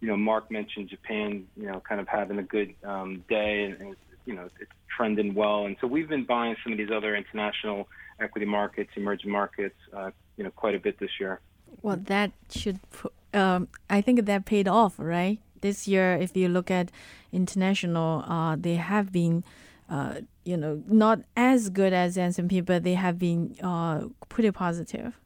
you 0.00 0.08
know, 0.08 0.16
Mark 0.16 0.50
mentioned 0.50 0.88
Japan, 0.88 1.46
you 1.54 1.66
know, 1.66 1.80
kind 1.86 2.00
of 2.00 2.08
having 2.08 2.38
a 2.38 2.42
good 2.42 2.74
um, 2.82 3.24
day, 3.28 3.64
and, 3.64 3.80
and 3.80 3.96
you 4.24 4.34
know, 4.34 4.48
it's 4.58 4.70
trending 4.96 5.34
well. 5.34 5.66
And 5.66 5.76
so 5.80 5.86
we've 5.86 6.08
been 6.08 6.24
buying 6.24 6.56
some 6.62 6.72
of 6.72 6.78
these 6.78 6.90
other 6.90 7.14
international 7.16 7.88
equity 8.20 8.46
markets, 8.46 8.90
emerging 8.96 9.30
markets, 9.30 9.76
uh, 9.96 10.10
you 10.36 10.44
know, 10.44 10.50
quite 10.50 10.74
a 10.74 10.78
bit 10.78 10.98
this 10.98 11.10
year. 11.18 11.40
Well, 11.82 11.96
that 11.96 12.32
should, 12.50 12.80
um, 13.32 13.68
I 13.90 14.00
think 14.00 14.24
that 14.24 14.44
paid 14.44 14.68
off, 14.68 14.94
right? 14.98 15.38
This 15.60 15.88
year, 15.88 16.14
if 16.14 16.36
you 16.36 16.48
look 16.48 16.70
at 16.70 16.90
international, 17.32 18.24
uh, 18.28 18.56
they 18.58 18.76
have 18.76 19.10
been, 19.10 19.44
uh, 19.90 20.20
you 20.44 20.56
know, 20.56 20.82
not 20.86 21.20
as 21.36 21.70
good 21.70 21.92
as 21.92 22.16
S 22.16 22.38
and 22.38 22.48
P, 22.48 22.60
but 22.60 22.84
they 22.84 22.94
have 22.94 23.18
been 23.18 23.56
uh, 23.62 24.08
pretty 24.28 24.50
positive. 24.50 25.18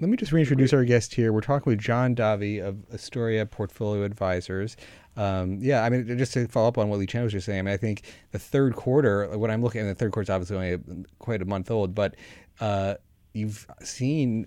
Let 0.00 0.08
me 0.08 0.16
just 0.16 0.32
reintroduce 0.32 0.72
our 0.72 0.84
guest 0.84 1.14
here. 1.14 1.30
We're 1.30 1.42
talking 1.42 1.70
with 1.70 1.78
John 1.78 2.14
Davi 2.14 2.58
of 2.58 2.78
Astoria 2.90 3.44
Portfolio 3.44 4.02
Advisors. 4.02 4.76
Um, 5.20 5.58
yeah, 5.60 5.84
I 5.84 5.90
mean, 5.90 6.16
just 6.16 6.32
to 6.32 6.48
follow 6.48 6.68
up 6.68 6.78
on 6.78 6.88
what 6.88 6.98
Liqian 6.98 7.22
was 7.22 7.32
just 7.32 7.44
saying, 7.44 7.58
I 7.58 7.62
mean, 7.62 7.74
I 7.74 7.76
think 7.76 8.04
the 8.32 8.38
third 8.38 8.74
quarter, 8.74 9.36
when 9.36 9.50
I'm 9.50 9.62
looking 9.62 9.82
at 9.82 9.86
the 9.86 9.94
third 9.94 10.12
quarter, 10.12 10.22
is 10.22 10.30
obviously 10.30 10.56
only 10.56 10.72
a, 10.72 10.80
quite 11.18 11.42
a 11.42 11.44
month 11.44 11.70
old, 11.70 11.94
but 11.94 12.14
uh, 12.58 12.94
you've 13.34 13.66
seen 13.82 14.46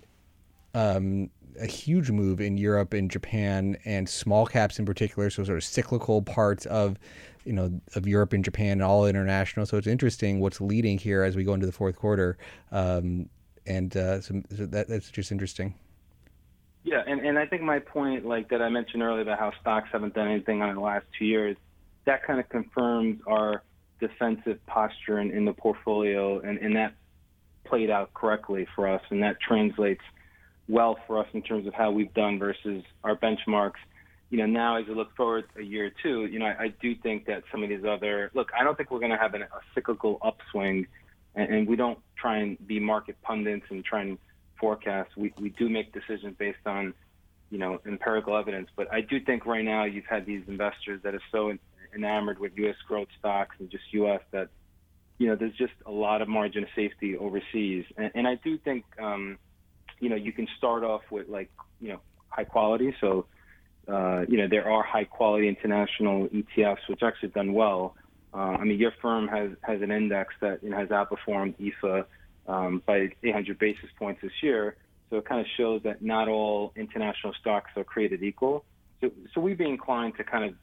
um, 0.74 1.30
a 1.60 1.66
huge 1.66 2.10
move 2.10 2.40
in 2.40 2.58
Europe 2.58 2.92
and 2.92 3.08
Japan 3.08 3.76
and 3.84 4.08
small 4.08 4.46
caps 4.46 4.80
in 4.80 4.84
particular. 4.84 5.30
So 5.30 5.44
sort 5.44 5.58
of 5.58 5.62
cyclical 5.62 6.22
parts 6.22 6.66
of, 6.66 6.98
you 7.44 7.52
know, 7.52 7.80
of 7.94 8.08
Europe 8.08 8.32
and 8.32 8.44
Japan 8.44 8.72
and 8.72 8.82
all 8.82 9.06
international. 9.06 9.66
So 9.66 9.76
it's 9.76 9.86
interesting 9.86 10.40
what's 10.40 10.60
leading 10.60 10.98
here 10.98 11.22
as 11.22 11.36
we 11.36 11.44
go 11.44 11.54
into 11.54 11.66
the 11.66 11.72
fourth 11.72 11.94
quarter. 11.94 12.36
Um, 12.72 13.28
and 13.64 13.96
uh, 13.96 14.20
so, 14.20 14.42
so 14.56 14.66
that, 14.66 14.88
that's 14.88 15.08
just 15.08 15.30
interesting. 15.30 15.74
Yeah, 16.84 17.02
and, 17.06 17.20
and 17.20 17.38
I 17.38 17.46
think 17.46 17.62
my 17.62 17.78
point, 17.78 18.26
like 18.26 18.50
that 18.50 18.60
I 18.60 18.68
mentioned 18.68 19.02
earlier 19.02 19.22
about 19.22 19.38
how 19.38 19.52
stocks 19.60 19.88
haven't 19.90 20.14
done 20.14 20.28
anything 20.28 20.60
on 20.60 20.74
the 20.74 20.80
last 20.80 21.06
two 21.18 21.24
years, 21.24 21.56
that 22.04 22.24
kind 22.26 22.38
of 22.38 22.48
confirms 22.50 23.20
our 23.26 23.62
defensive 24.00 24.64
posture 24.66 25.18
in, 25.18 25.30
in 25.30 25.46
the 25.46 25.54
portfolio, 25.54 26.40
and, 26.40 26.58
and 26.58 26.76
that 26.76 26.92
played 27.64 27.88
out 27.88 28.12
correctly 28.12 28.66
for 28.74 28.86
us, 28.86 29.00
and 29.08 29.22
that 29.22 29.40
translates 29.40 30.02
well 30.68 30.98
for 31.06 31.18
us 31.18 31.26
in 31.32 31.40
terms 31.40 31.66
of 31.66 31.72
how 31.72 31.90
we've 31.90 32.12
done 32.12 32.38
versus 32.38 32.84
our 33.02 33.16
benchmarks. 33.16 33.80
You 34.28 34.38
know, 34.38 34.46
now 34.46 34.76
as 34.76 34.84
I 34.88 34.92
look 34.92 35.16
forward 35.16 35.44
a 35.58 35.62
year 35.62 35.86
or 35.86 35.92
two, 36.02 36.26
you 36.26 36.38
know, 36.38 36.46
I, 36.46 36.64
I 36.64 36.68
do 36.82 36.94
think 36.96 37.26
that 37.26 37.44
some 37.50 37.62
of 37.62 37.70
these 37.70 37.84
other 37.88 38.30
look, 38.34 38.50
I 38.58 38.62
don't 38.62 38.76
think 38.76 38.90
we're 38.90 38.98
going 38.98 39.12
to 39.12 39.16
have 39.16 39.32
an, 39.32 39.42
a 39.42 39.46
cyclical 39.74 40.18
upswing, 40.20 40.86
and, 41.34 41.54
and 41.54 41.68
we 41.68 41.76
don't 41.76 41.98
try 42.16 42.38
and 42.38 42.66
be 42.66 42.78
market 42.78 43.16
pundits 43.22 43.64
and 43.70 43.82
try 43.82 44.02
and 44.02 44.18
forecast. 44.58 45.10
We 45.16 45.32
we 45.40 45.50
do 45.50 45.68
make 45.68 45.92
decisions 45.92 46.34
based 46.38 46.66
on, 46.66 46.94
you 47.50 47.58
know, 47.58 47.80
empirical 47.86 48.36
evidence. 48.36 48.68
But 48.76 48.92
I 48.92 49.00
do 49.00 49.20
think 49.20 49.46
right 49.46 49.64
now 49.64 49.84
you've 49.84 50.06
had 50.06 50.26
these 50.26 50.42
investors 50.48 51.00
that 51.02 51.14
are 51.14 51.22
so 51.32 51.52
enamored 51.94 52.38
with 52.38 52.52
U.S. 52.56 52.76
growth 52.86 53.08
stocks 53.18 53.56
and 53.58 53.70
just 53.70 53.84
U.S. 53.92 54.20
that, 54.32 54.48
you 55.18 55.28
know, 55.28 55.36
there's 55.36 55.56
just 55.56 55.72
a 55.86 55.90
lot 55.90 56.22
of 56.22 56.28
margin 56.28 56.64
of 56.64 56.68
safety 56.74 57.16
overseas. 57.16 57.84
And, 57.96 58.10
and 58.14 58.28
I 58.28 58.36
do 58.42 58.58
think, 58.58 58.84
um, 59.00 59.38
you 60.00 60.08
know, 60.08 60.16
you 60.16 60.32
can 60.32 60.48
start 60.58 60.82
off 60.82 61.02
with 61.10 61.28
like, 61.28 61.50
you 61.80 61.90
know, 61.90 62.00
high 62.28 62.44
quality. 62.44 62.94
So, 63.00 63.26
uh, 63.86 64.24
you 64.28 64.38
know, 64.38 64.48
there 64.48 64.70
are 64.70 64.82
high 64.82 65.04
quality 65.04 65.48
international 65.48 66.28
ETFs 66.28 66.88
which 66.88 67.02
actually 67.02 67.28
have 67.28 67.34
done 67.34 67.52
well. 67.52 67.96
Uh, 68.32 68.56
I 68.58 68.64
mean, 68.64 68.80
your 68.80 68.92
firm 69.00 69.28
has 69.28 69.50
has 69.62 69.80
an 69.80 69.92
index 69.92 70.34
that 70.40 70.62
you 70.62 70.70
know, 70.70 70.76
has 70.76 70.88
outperformed 70.88 71.54
IFA 71.60 72.04
um, 72.46 72.82
by 72.86 73.10
800 73.22 73.58
basis 73.58 73.90
points 73.98 74.20
this 74.22 74.32
year. 74.42 74.76
So 75.10 75.16
it 75.16 75.24
kind 75.24 75.40
of 75.40 75.46
shows 75.56 75.82
that 75.84 76.02
not 76.02 76.28
all 76.28 76.72
international 76.76 77.34
stocks 77.40 77.70
are 77.76 77.84
created 77.84 78.22
equal. 78.22 78.64
So, 79.00 79.10
so 79.34 79.40
we'd 79.40 79.58
be 79.58 79.68
inclined 79.68 80.16
to 80.16 80.24
kind 80.24 80.44
of 80.44 80.54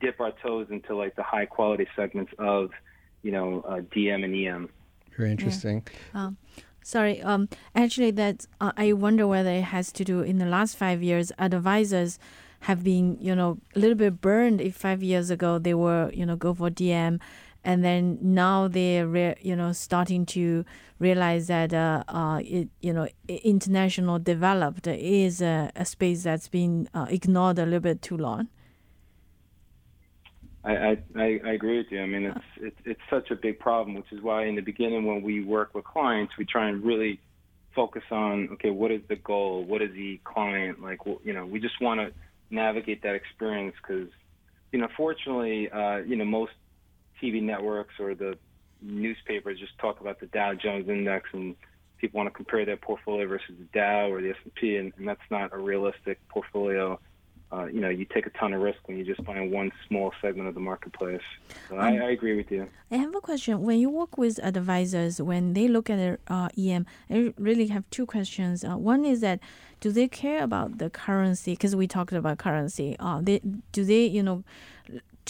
dip 0.00 0.20
our 0.20 0.32
toes 0.42 0.68
into 0.70 0.94
like 0.94 1.16
the 1.16 1.22
high 1.22 1.46
quality 1.46 1.86
segments 1.96 2.32
of, 2.38 2.70
you 3.22 3.32
know, 3.32 3.62
uh, 3.62 3.80
DM 3.80 4.24
and 4.24 4.34
EM. 4.34 4.68
Very 5.16 5.30
interesting. 5.30 5.84
Sorry, 6.88 7.20
um, 7.20 7.50
actually, 7.74 8.12
that 8.12 8.46
uh, 8.62 8.72
I 8.74 8.94
wonder 8.94 9.26
whether 9.26 9.50
it 9.50 9.64
has 9.64 9.92
to 9.92 10.04
do 10.04 10.22
in 10.22 10.38
the 10.38 10.46
last 10.46 10.74
five 10.74 11.02
years. 11.02 11.30
Advisors 11.38 12.18
have 12.60 12.82
been, 12.82 13.18
you 13.20 13.34
know, 13.34 13.58
a 13.76 13.78
little 13.78 13.94
bit 13.94 14.22
burned. 14.22 14.62
If 14.62 14.76
five 14.76 15.02
years 15.02 15.28
ago 15.28 15.58
they 15.58 15.74
were, 15.74 16.10
you 16.14 16.24
know, 16.24 16.34
go 16.34 16.54
for 16.54 16.70
DM, 16.70 17.20
and 17.64 17.84
then 17.84 18.18
now 18.20 18.68
they're, 18.68 19.06
re- 19.06 19.36
you 19.40 19.56
know, 19.56 19.72
starting 19.72 20.24
to 20.26 20.64
realize 20.98 21.48
that, 21.48 21.74
uh, 21.74 22.04
uh, 22.08 22.40
it, 22.42 22.68
you 22.80 22.92
know, 22.92 23.08
international 23.28 24.18
developed 24.18 24.86
is 24.86 25.42
a, 25.42 25.70
a 25.76 25.84
space 25.84 26.22
that's 26.22 26.48
been 26.48 26.88
uh, 26.94 27.06
ignored 27.08 27.58
a 27.58 27.64
little 27.64 27.80
bit 27.80 28.02
too 28.02 28.16
long. 28.16 28.48
I, 30.64 30.98
I, 31.16 31.40
I 31.44 31.52
agree 31.52 31.78
with 31.78 31.86
you. 31.90 32.02
I 32.02 32.06
mean, 32.06 32.24
it's, 32.24 32.44
it's 32.60 32.76
it's 32.84 33.00
such 33.08 33.30
a 33.30 33.36
big 33.36 33.58
problem, 33.58 33.94
which 33.94 34.12
is 34.12 34.20
why 34.20 34.44
in 34.44 34.54
the 34.56 34.60
beginning 34.60 35.06
when 35.06 35.22
we 35.22 35.42
work 35.42 35.74
with 35.74 35.84
clients, 35.84 36.34
we 36.36 36.44
try 36.44 36.68
and 36.68 36.84
really 36.84 37.20
focus 37.74 38.02
on 38.10 38.48
okay, 38.54 38.70
what 38.70 38.90
is 38.90 39.00
the 39.08 39.16
goal? 39.16 39.64
What 39.64 39.80
is 39.82 39.92
the 39.92 40.20
client 40.24 40.82
like? 40.82 41.00
You 41.24 41.32
know, 41.32 41.46
we 41.46 41.60
just 41.60 41.80
want 41.80 42.00
to 42.00 42.12
navigate 42.50 43.02
that 43.02 43.14
experience 43.14 43.76
because, 43.80 44.08
you 44.72 44.80
know, 44.80 44.88
fortunately, 44.96 45.70
uh, 45.70 45.98
you 45.98 46.16
know, 46.16 46.24
most 46.24 46.52
TV 47.22 47.42
networks 47.42 47.94
or 47.98 48.14
the 48.14 48.38
newspapers 48.80 49.58
just 49.58 49.76
talk 49.78 50.00
about 50.00 50.20
the 50.20 50.26
Dow 50.26 50.54
Jones 50.54 50.88
Index 50.88 51.28
and 51.32 51.56
people 51.98 52.18
want 52.18 52.28
to 52.28 52.34
compare 52.34 52.64
their 52.64 52.76
portfolio 52.76 53.26
versus 53.26 53.54
the 53.58 53.64
Dow 53.78 54.10
or 54.10 54.22
the 54.22 54.30
S&P, 54.30 54.76
and, 54.76 54.92
and 54.96 55.06
that's 55.06 55.20
not 55.30 55.52
a 55.52 55.58
realistic 55.58 56.20
portfolio. 56.28 56.98
Uh, 57.50 57.64
you 57.64 57.80
know, 57.80 57.88
you 57.88 58.04
take 58.04 58.26
a 58.26 58.30
ton 58.30 58.52
of 58.52 58.60
risk 58.60 58.78
when 58.84 58.98
you 58.98 59.04
just 59.04 59.24
buy 59.24 59.40
one 59.40 59.72
small 59.86 60.12
segment 60.20 60.48
of 60.48 60.54
the 60.54 60.60
marketplace. 60.60 61.22
So 61.70 61.76
I, 61.76 61.96
I 61.96 62.10
agree 62.10 62.36
with 62.36 62.50
you. 62.50 62.68
I 62.90 62.96
have 62.96 63.14
a 63.14 63.22
question. 63.22 63.62
When 63.62 63.78
you 63.78 63.88
work 63.88 64.18
with 64.18 64.38
advisors, 64.42 65.20
when 65.20 65.54
they 65.54 65.66
look 65.66 65.88
at 65.88 66.20
uh, 66.28 66.50
EM, 66.58 66.84
I 67.08 67.32
really 67.38 67.68
have 67.68 67.88
two 67.88 68.04
questions. 68.04 68.64
Uh, 68.64 68.76
one 68.76 69.06
is 69.06 69.22
that 69.22 69.40
do 69.80 69.90
they 69.90 70.08
care 70.08 70.42
about 70.42 70.76
the 70.76 70.90
currency? 70.90 71.52
Because 71.52 71.74
we 71.74 71.86
talked 71.86 72.12
about 72.12 72.36
currency. 72.36 72.96
Uh, 73.00 73.20
they 73.22 73.40
do 73.72 73.82
they 73.82 74.04
you 74.04 74.22
know 74.22 74.44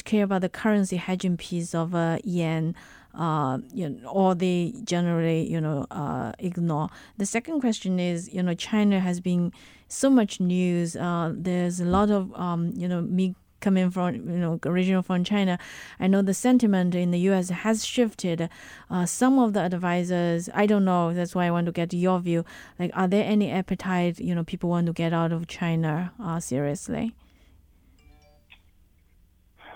care 0.05 0.25
about 0.25 0.41
the 0.41 0.49
currency 0.49 0.97
hedging 0.97 1.37
piece 1.37 1.75
of 1.75 1.95
uh, 1.95 2.19
yen? 2.25 2.75
Uh, 3.15 3.59
you 3.73 3.89
know, 3.89 4.09
or 4.09 4.35
they 4.35 4.73
generally, 4.85 5.51
you 5.51 5.61
know, 5.61 5.87
uh, 5.91 6.33
ignore. 6.39 6.89
The 7.17 7.27
second 7.27 7.61
question 7.61 7.99
is, 7.99 8.33
you 8.33 8.43
know, 8.43 8.55
China 8.55 9.01
has 9.01 9.19
been 9.19 9.53
so 9.89 10.09
much 10.09 10.39
news. 10.39 10.95
Uh, 10.95 11.33
there's 11.35 11.81
a 11.81 11.85
lot 11.85 12.11
of, 12.11 12.33
um, 12.35 12.73
you 12.77 12.87
know, 12.87 13.01
me 13.01 13.35
coming 13.61 13.91
from 13.91 14.15
you 14.15 14.39
know 14.39 14.59
original 14.65 15.03
from 15.03 15.25
China, 15.25 15.59
I 15.99 16.07
know 16.07 16.23
the 16.23 16.35
sentiment 16.35 16.95
in 16.95 17.11
the 17.11 17.19
U.S. 17.31 17.51
has 17.51 17.85
shifted. 17.85 18.49
Uh, 18.91 19.07
some 19.07 19.39
of 19.39 19.53
the 19.53 19.61
advisors, 19.61 20.49
I 20.55 20.67
don't 20.67 20.85
know. 20.85 21.13
That's 21.13 21.35
why 21.35 21.47
I 21.47 21.51
want 21.51 21.67
to 21.67 21.73
get 21.73 21.93
your 21.93 22.21
view. 22.21 22.45
Like, 22.79 22.91
are 22.95 23.09
there 23.09 23.25
any 23.25 23.51
appetite? 23.51 24.21
You 24.21 24.35
know, 24.35 24.45
people 24.45 24.71
want 24.71 24.87
to 24.87 24.93
get 24.93 25.13
out 25.13 25.33
of 25.33 25.47
China 25.47 26.13
uh, 26.21 26.41
seriously. 26.41 27.15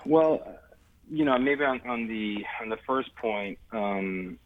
Well, 0.05 0.41
you 1.09 1.25
know, 1.25 1.37
maybe 1.37 1.63
on, 1.63 1.81
on 1.87 2.07
the 2.07 2.43
on 2.61 2.69
the 2.69 2.77
first 2.87 3.15
point, 3.15 3.59
um, 3.71 4.39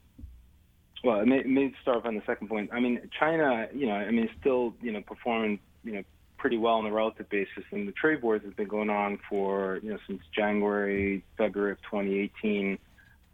well, 1.04 1.26
may, 1.26 1.44
maybe 1.44 1.74
start 1.82 1.98
off 1.98 2.06
on 2.06 2.16
the 2.16 2.24
second 2.26 2.48
point. 2.48 2.70
I 2.74 2.80
mean, 2.80 3.10
China, 3.20 3.68
you 3.74 3.88
know, 3.88 3.94
I 3.94 4.12
mean, 4.12 4.30
still, 4.40 4.74
you 4.82 4.92
know, 4.92 5.02
performing, 5.02 5.60
you 5.84 5.94
know, 5.94 6.04
pretty 6.38 6.58
well 6.58 6.76
on 6.76 6.86
a 6.86 6.92
relative 6.92 7.30
basis, 7.30 7.64
and 7.72 7.88
the 7.88 7.92
trade 7.92 8.22
wars 8.22 8.42
have 8.44 8.56
been 8.56 8.68
going 8.68 8.90
on 8.90 9.20
for, 9.30 9.80
you 9.84 9.92
know, 9.92 9.98
since 10.08 10.22
January, 10.36 11.24
February 11.38 11.72
of 11.72 11.82
2018. 11.84 12.78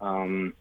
Um, 0.01 0.53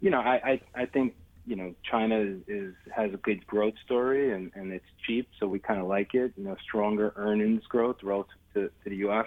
you 0.00 0.10
know, 0.10 0.20
I, 0.20 0.60
I, 0.74 0.82
I 0.82 0.86
think, 0.86 1.14
you 1.46 1.56
know, 1.56 1.74
China 1.90 2.20
is, 2.20 2.40
is 2.46 2.74
has 2.94 3.12
a 3.14 3.16
good 3.16 3.46
growth 3.46 3.74
story, 3.84 4.32
and, 4.32 4.52
and 4.54 4.72
it's 4.72 4.84
cheap, 5.06 5.28
so 5.40 5.46
we 5.46 5.58
kind 5.58 5.80
of 5.80 5.86
like 5.86 6.14
it. 6.14 6.32
You 6.36 6.44
know, 6.44 6.56
stronger 6.62 7.12
earnings 7.16 7.64
growth 7.68 7.96
relative 8.02 8.34
to, 8.54 8.68
to 8.68 8.90
the 8.90 8.96
U.S. 8.96 9.26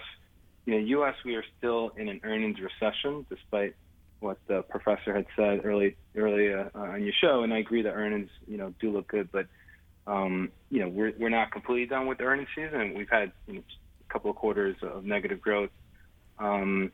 You 0.64 0.74
know, 0.74 0.78
U.S. 0.78 1.14
we 1.24 1.34
are 1.34 1.44
still 1.58 1.92
in 1.96 2.08
an 2.08 2.20
earnings 2.22 2.58
recession, 2.60 3.26
despite 3.28 3.74
what 4.20 4.38
the 4.46 4.62
professor 4.62 5.14
had 5.14 5.26
said 5.34 5.62
early 5.64 5.96
early 6.16 6.52
uh, 6.52 6.68
on 6.74 7.02
your 7.02 7.12
show, 7.20 7.42
and 7.42 7.52
I 7.52 7.58
agree 7.58 7.82
that 7.82 7.90
earnings 7.92 8.30
you 8.46 8.56
know 8.56 8.72
do 8.80 8.92
look 8.92 9.08
good, 9.08 9.30
but 9.32 9.46
um, 10.06 10.50
you 10.70 10.80
know 10.80 10.88
we're 10.88 11.12
we're 11.18 11.28
not 11.28 11.50
completely 11.50 11.86
done 11.86 12.06
with 12.06 12.18
the 12.18 12.24
earnings 12.24 12.48
season. 12.54 12.94
We've 12.96 13.10
had 13.10 13.32
you 13.46 13.54
know, 13.54 13.62
a 14.08 14.12
couple 14.12 14.30
of 14.30 14.36
quarters 14.36 14.76
of 14.82 15.04
negative 15.04 15.40
growth. 15.40 15.70
Um, 16.38 16.92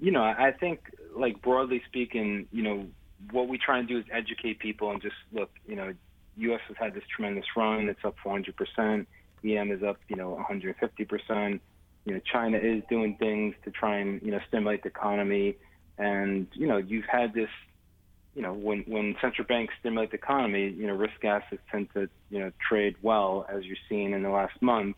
you 0.00 0.12
know, 0.12 0.22
I 0.22 0.52
think 0.58 0.80
like 1.16 1.42
broadly 1.42 1.82
speaking, 1.88 2.46
you 2.52 2.62
know, 2.62 2.86
what 3.32 3.48
we 3.48 3.58
try 3.58 3.80
and 3.80 3.88
do 3.88 3.98
is 3.98 4.04
educate 4.12 4.60
people 4.60 4.92
and 4.92 5.02
just 5.02 5.16
look, 5.32 5.50
you 5.66 5.74
know, 5.74 5.92
U.S. 6.36 6.60
has 6.68 6.76
had 6.78 6.94
this 6.94 7.02
tremendous 7.14 7.44
run. 7.56 7.88
It's 7.88 8.04
up 8.04 8.14
400 8.22 8.54
percent. 8.56 9.08
EM 9.44 9.72
is 9.72 9.82
up, 9.82 9.98
you 10.08 10.16
know, 10.16 10.30
150 10.30 11.04
percent. 11.04 11.60
You 12.08 12.14
know, 12.14 12.20
China 12.32 12.56
is 12.56 12.82
doing 12.88 13.16
things 13.16 13.54
to 13.64 13.70
try 13.70 13.98
and 13.98 14.22
you 14.22 14.30
know 14.30 14.40
stimulate 14.48 14.82
the 14.82 14.88
economy, 14.88 15.56
and 15.98 16.46
you 16.52 16.66
know, 16.66 16.78
you've 16.78 17.04
had 17.04 17.34
this. 17.34 17.50
You 18.34 18.42
know, 18.42 18.52
when 18.52 18.84
when 18.86 19.16
central 19.20 19.46
banks 19.46 19.74
stimulate 19.80 20.10
the 20.10 20.16
economy, 20.16 20.70
you 20.70 20.86
know, 20.86 20.94
risk 20.94 21.22
assets 21.24 21.60
tend 21.70 21.92
to 21.94 22.08
you 22.30 22.38
know 22.38 22.52
trade 22.66 22.96
well, 23.02 23.46
as 23.48 23.64
you're 23.64 23.76
seeing 23.88 24.12
in 24.12 24.22
the 24.22 24.30
last 24.30 24.60
month, 24.62 24.96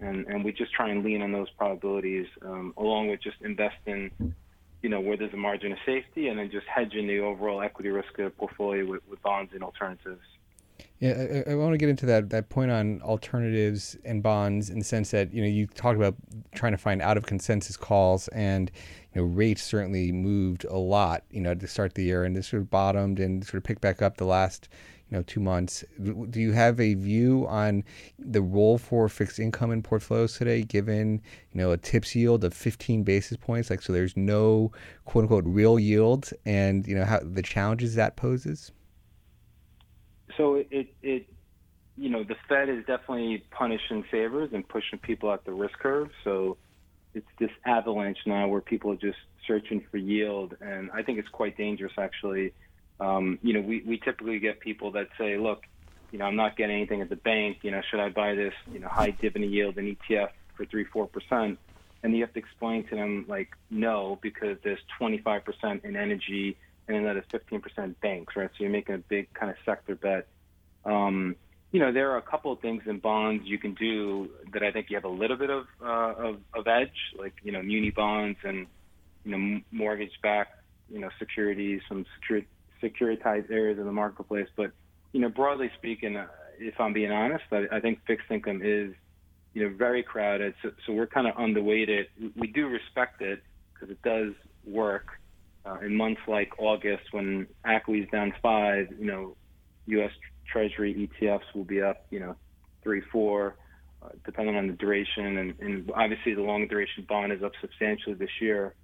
and 0.00 0.26
and 0.26 0.44
we 0.44 0.52
just 0.52 0.72
try 0.72 0.90
and 0.90 1.02
lean 1.02 1.22
on 1.22 1.32
those 1.32 1.48
probabilities, 1.50 2.26
um, 2.42 2.74
along 2.76 3.08
with 3.08 3.22
just 3.22 3.40
investing 3.40 4.34
you 4.82 4.88
know, 4.88 5.00
where 5.00 5.16
there's 5.16 5.32
a 5.34 5.36
margin 5.36 5.72
of 5.72 5.78
safety 5.84 6.28
and 6.28 6.38
then 6.38 6.50
just 6.50 6.66
hedging 6.66 7.06
the 7.06 7.18
overall 7.20 7.60
equity 7.60 7.90
risk 7.90 8.18
of 8.18 8.24
the 8.24 8.30
portfolio 8.30 8.86
with, 8.86 9.02
with 9.10 9.22
bonds 9.22 9.52
and 9.52 9.62
alternatives. 9.62 10.22
Yeah, 11.00 11.42
I, 11.46 11.52
I, 11.52 11.54
want 11.54 11.72
to 11.72 11.78
get 11.78 11.88
into 11.88 12.04
that 12.06 12.28
that 12.28 12.50
point 12.50 12.70
on 12.70 13.00
alternatives 13.00 13.96
and 14.04 14.22
bonds 14.22 14.68
in 14.68 14.78
the 14.78 14.84
sense 14.84 15.10
that 15.12 15.32
you 15.32 15.40
know 15.40 15.48
you 15.48 15.66
talked 15.66 15.96
about 15.96 16.14
trying 16.54 16.72
to 16.72 16.78
find 16.78 17.00
out 17.00 17.16
of 17.16 17.24
consensus 17.24 17.74
calls 17.74 18.28
and 18.28 18.70
you 19.14 19.22
know 19.22 19.26
rates 19.26 19.62
certainly 19.62 20.12
moved 20.12 20.64
a 20.64 20.76
lot 20.76 21.24
you 21.30 21.40
know 21.40 21.54
to 21.54 21.66
start 21.66 21.94
the 21.94 22.04
year 22.04 22.24
and 22.24 22.36
this 22.36 22.48
sort 22.48 22.60
of 22.60 22.68
bottomed 22.68 23.18
and 23.18 23.46
sort 23.46 23.54
of 23.54 23.64
picked 23.64 23.80
back 23.80 24.02
up 24.02 24.18
the 24.18 24.26
last 24.26 24.68
you 25.10 25.16
know 25.16 25.22
two 25.22 25.40
months. 25.40 25.84
Do 25.98 26.38
you 26.40 26.52
have 26.52 26.78
a 26.78 26.94
view 26.94 27.46
on 27.48 27.82
the 28.18 28.42
role 28.42 28.78
for 28.78 29.08
fixed 29.08 29.38
income 29.38 29.72
in 29.72 29.82
portfolios 29.82 30.36
today, 30.36 30.62
given 30.62 31.22
you 31.52 31.60
know 31.60 31.72
a 31.72 31.76
TIPS 31.76 32.14
yield 32.14 32.44
of 32.44 32.54
15 32.54 33.02
basis 33.02 33.36
points? 33.36 33.70
Like 33.70 33.82
so, 33.82 33.92
there's 33.92 34.16
no 34.16 34.70
quote 35.04 35.24
unquote 35.24 35.44
real 35.46 35.78
yield, 35.78 36.30
and 36.44 36.86
you 36.86 36.94
know 36.94 37.04
how 37.04 37.20
the 37.22 37.42
challenges 37.42 37.94
that 37.94 38.16
poses. 38.16 38.70
So 40.40 40.54
it 40.70 40.94
it 41.02 41.26
you 41.96 42.08
know 42.08 42.24
the 42.24 42.36
Fed 42.48 42.68
is 42.68 42.84
definitely 42.86 43.44
punishing 43.50 44.04
savers 44.10 44.50
and 44.52 44.66
pushing 44.66 44.98
people 44.98 45.32
at 45.32 45.44
the 45.44 45.52
risk 45.52 45.78
curve. 45.78 46.10
So 46.24 46.56
it's 47.14 47.26
this 47.38 47.50
avalanche 47.64 48.18
now 48.26 48.48
where 48.48 48.60
people 48.60 48.92
are 48.92 48.96
just 48.96 49.18
searching 49.46 49.84
for 49.90 49.96
yield, 49.96 50.56
and 50.60 50.90
I 50.92 51.02
think 51.02 51.18
it's 51.18 51.28
quite 51.28 51.56
dangerous 51.56 51.92
actually 51.98 52.52
um, 53.00 53.38
you 53.42 53.54
know, 53.54 53.60
we, 53.60 53.82
we 53.86 53.98
typically 53.98 54.38
get 54.38 54.60
people 54.60 54.92
that 54.92 55.08
say, 55.18 55.38
look, 55.38 55.62
you 56.12 56.18
know, 56.18 56.26
I'm 56.26 56.36
not 56.36 56.56
getting 56.56 56.76
anything 56.76 57.00
at 57.00 57.08
the 57.08 57.16
bank. 57.16 57.58
You 57.62 57.70
know, 57.70 57.80
should 57.90 58.00
I 58.00 58.10
buy 58.10 58.34
this, 58.34 58.52
you 58.70 58.78
know, 58.78 58.88
high 58.88 59.10
dividend 59.10 59.52
yield 59.52 59.78
and 59.78 59.96
ETF 59.96 60.30
for 60.56 60.66
three, 60.66 60.84
four 60.84 61.06
percent? 61.06 61.58
And 62.02 62.14
you 62.14 62.22
have 62.22 62.32
to 62.34 62.38
explain 62.38 62.86
to 62.88 62.96
them 62.96 63.24
like, 63.28 63.50
no, 63.70 64.18
because 64.22 64.58
there's 64.64 64.80
25% 65.00 65.84
in 65.84 65.96
energy 65.96 66.56
and 66.90 67.06
then 67.06 67.14
that 67.14 67.16
is 67.16 67.24
15% 67.32 67.94
banks, 68.00 68.34
right? 68.36 68.50
So 68.50 68.64
you're 68.64 68.70
making 68.70 68.96
a 68.96 68.98
big 68.98 69.32
kind 69.32 69.50
of 69.50 69.56
sector 69.64 69.94
bet. 69.94 70.26
Um, 70.84 71.36
you 71.72 71.78
know, 71.78 71.92
there 71.92 72.10
are 72.10 72.16
a 72.16 72.22
couple 72.22 72.50
of 72.52 72.60
things 72.60 72.82
in 72.86 72.98
bonds 72.98 73.44
you 73.46 73.58
can 73.58 73.74
do 73.74 74.28
that 74.52 74.62
I 74.62 74.72
think 74.72 74.90
you 74.90 74.96
have 74.96 75.04
a 75.04 75.08
little 75.08 75.36
bit 75.36 75.50
of 75.50 75.66
uh, 75.80 76.14
of, 76.28 76.40
of 76.52 76.66
edge, 76.66 77.14
like 77.16 77.34
you 77.42 77.52
know, 77.52 77.62
muni 77.62 77.90
bonds 77.90 78.38
and 78.42 78.66
you 79.24 79.36
know, 79.36 79.60
mortgage-backed, 79.70 80.56
you 80.88 80.98
know, 80.98 81.10
securities, 81.18 81.82
some 81.88 82.06
security 82.18 82.48
securitized 82.82 83.50
areas 83.50 83.78
of 83.78 83.84
the 83.84 83.92
marketplace. 83.92 84.48
But 84.56 84.72
you 85.12 85.20
know, 85.20 85.28
broadly 85.28 85.70
speaking, 85.76 86.16
uh, 86.16 86.26
if 86.58 86.80
I'm 86.80 86.92
being 86.92 87.12
honest, 87.12 87.44
I, 87.52 87.66
I 87.70 87.80
think 87.80 88.00
fixed 88.06 88.30
income 88.30 88.62
is 88.64 88.94
you 89.54 89.62
know 89.62 89.76
very 89.76 90.02
crowded. 90.02 90.54
So, 90.62 90.72
so 90.86 90.92
we're 90.92 91.06
kind 91.06 91.28
of 91.28 91.36
underweighted. 91.36 92.06
We 92.34 92.48
do 92.48 92.66
respect 92.66 93.22
it 93.22 93.42
because 93.72 93.90
it 93.90 94.02
does 94.02 94.32
work. 94.64 95.19
Uh, 95.64 95.78
in 95.80 95.94
months 95.94 96.22
like 96.26 96.58
August, 96.58 97.04
when 97.12 97.46
is 97.66 98.08
down 98.10 98.32
five, 98.42 98.88
you 98.98 99.06
know, 99.06 99.36
U.S. 99.86 100.10
Treasury 100.50 101.08
ETFs 101.22 101.54
will 101.54 101.64
be 101.64 101.82
up, 101.82 102.06
you 102.10 102.20
know, 102.20 102.36
three, 102.82 103.02
four, 103.12 103.56
uh, 104.02 104.08
depending 104.24 104.56
on 104.56 104.66
the 104.66 104.72
duration, 104.72 105.36
and, 105.36 105.54
and 105.60 105.90
obviously 105.94 106.34
the 106.34 106.40
long 106.40 106.66
duration 106.66 107.04
bond 107.08 107.32
is 107.32 107.42
up 107.42 107.52
substantially 107.60 108.14
this 108.14 108.30
year. 108.40 108.74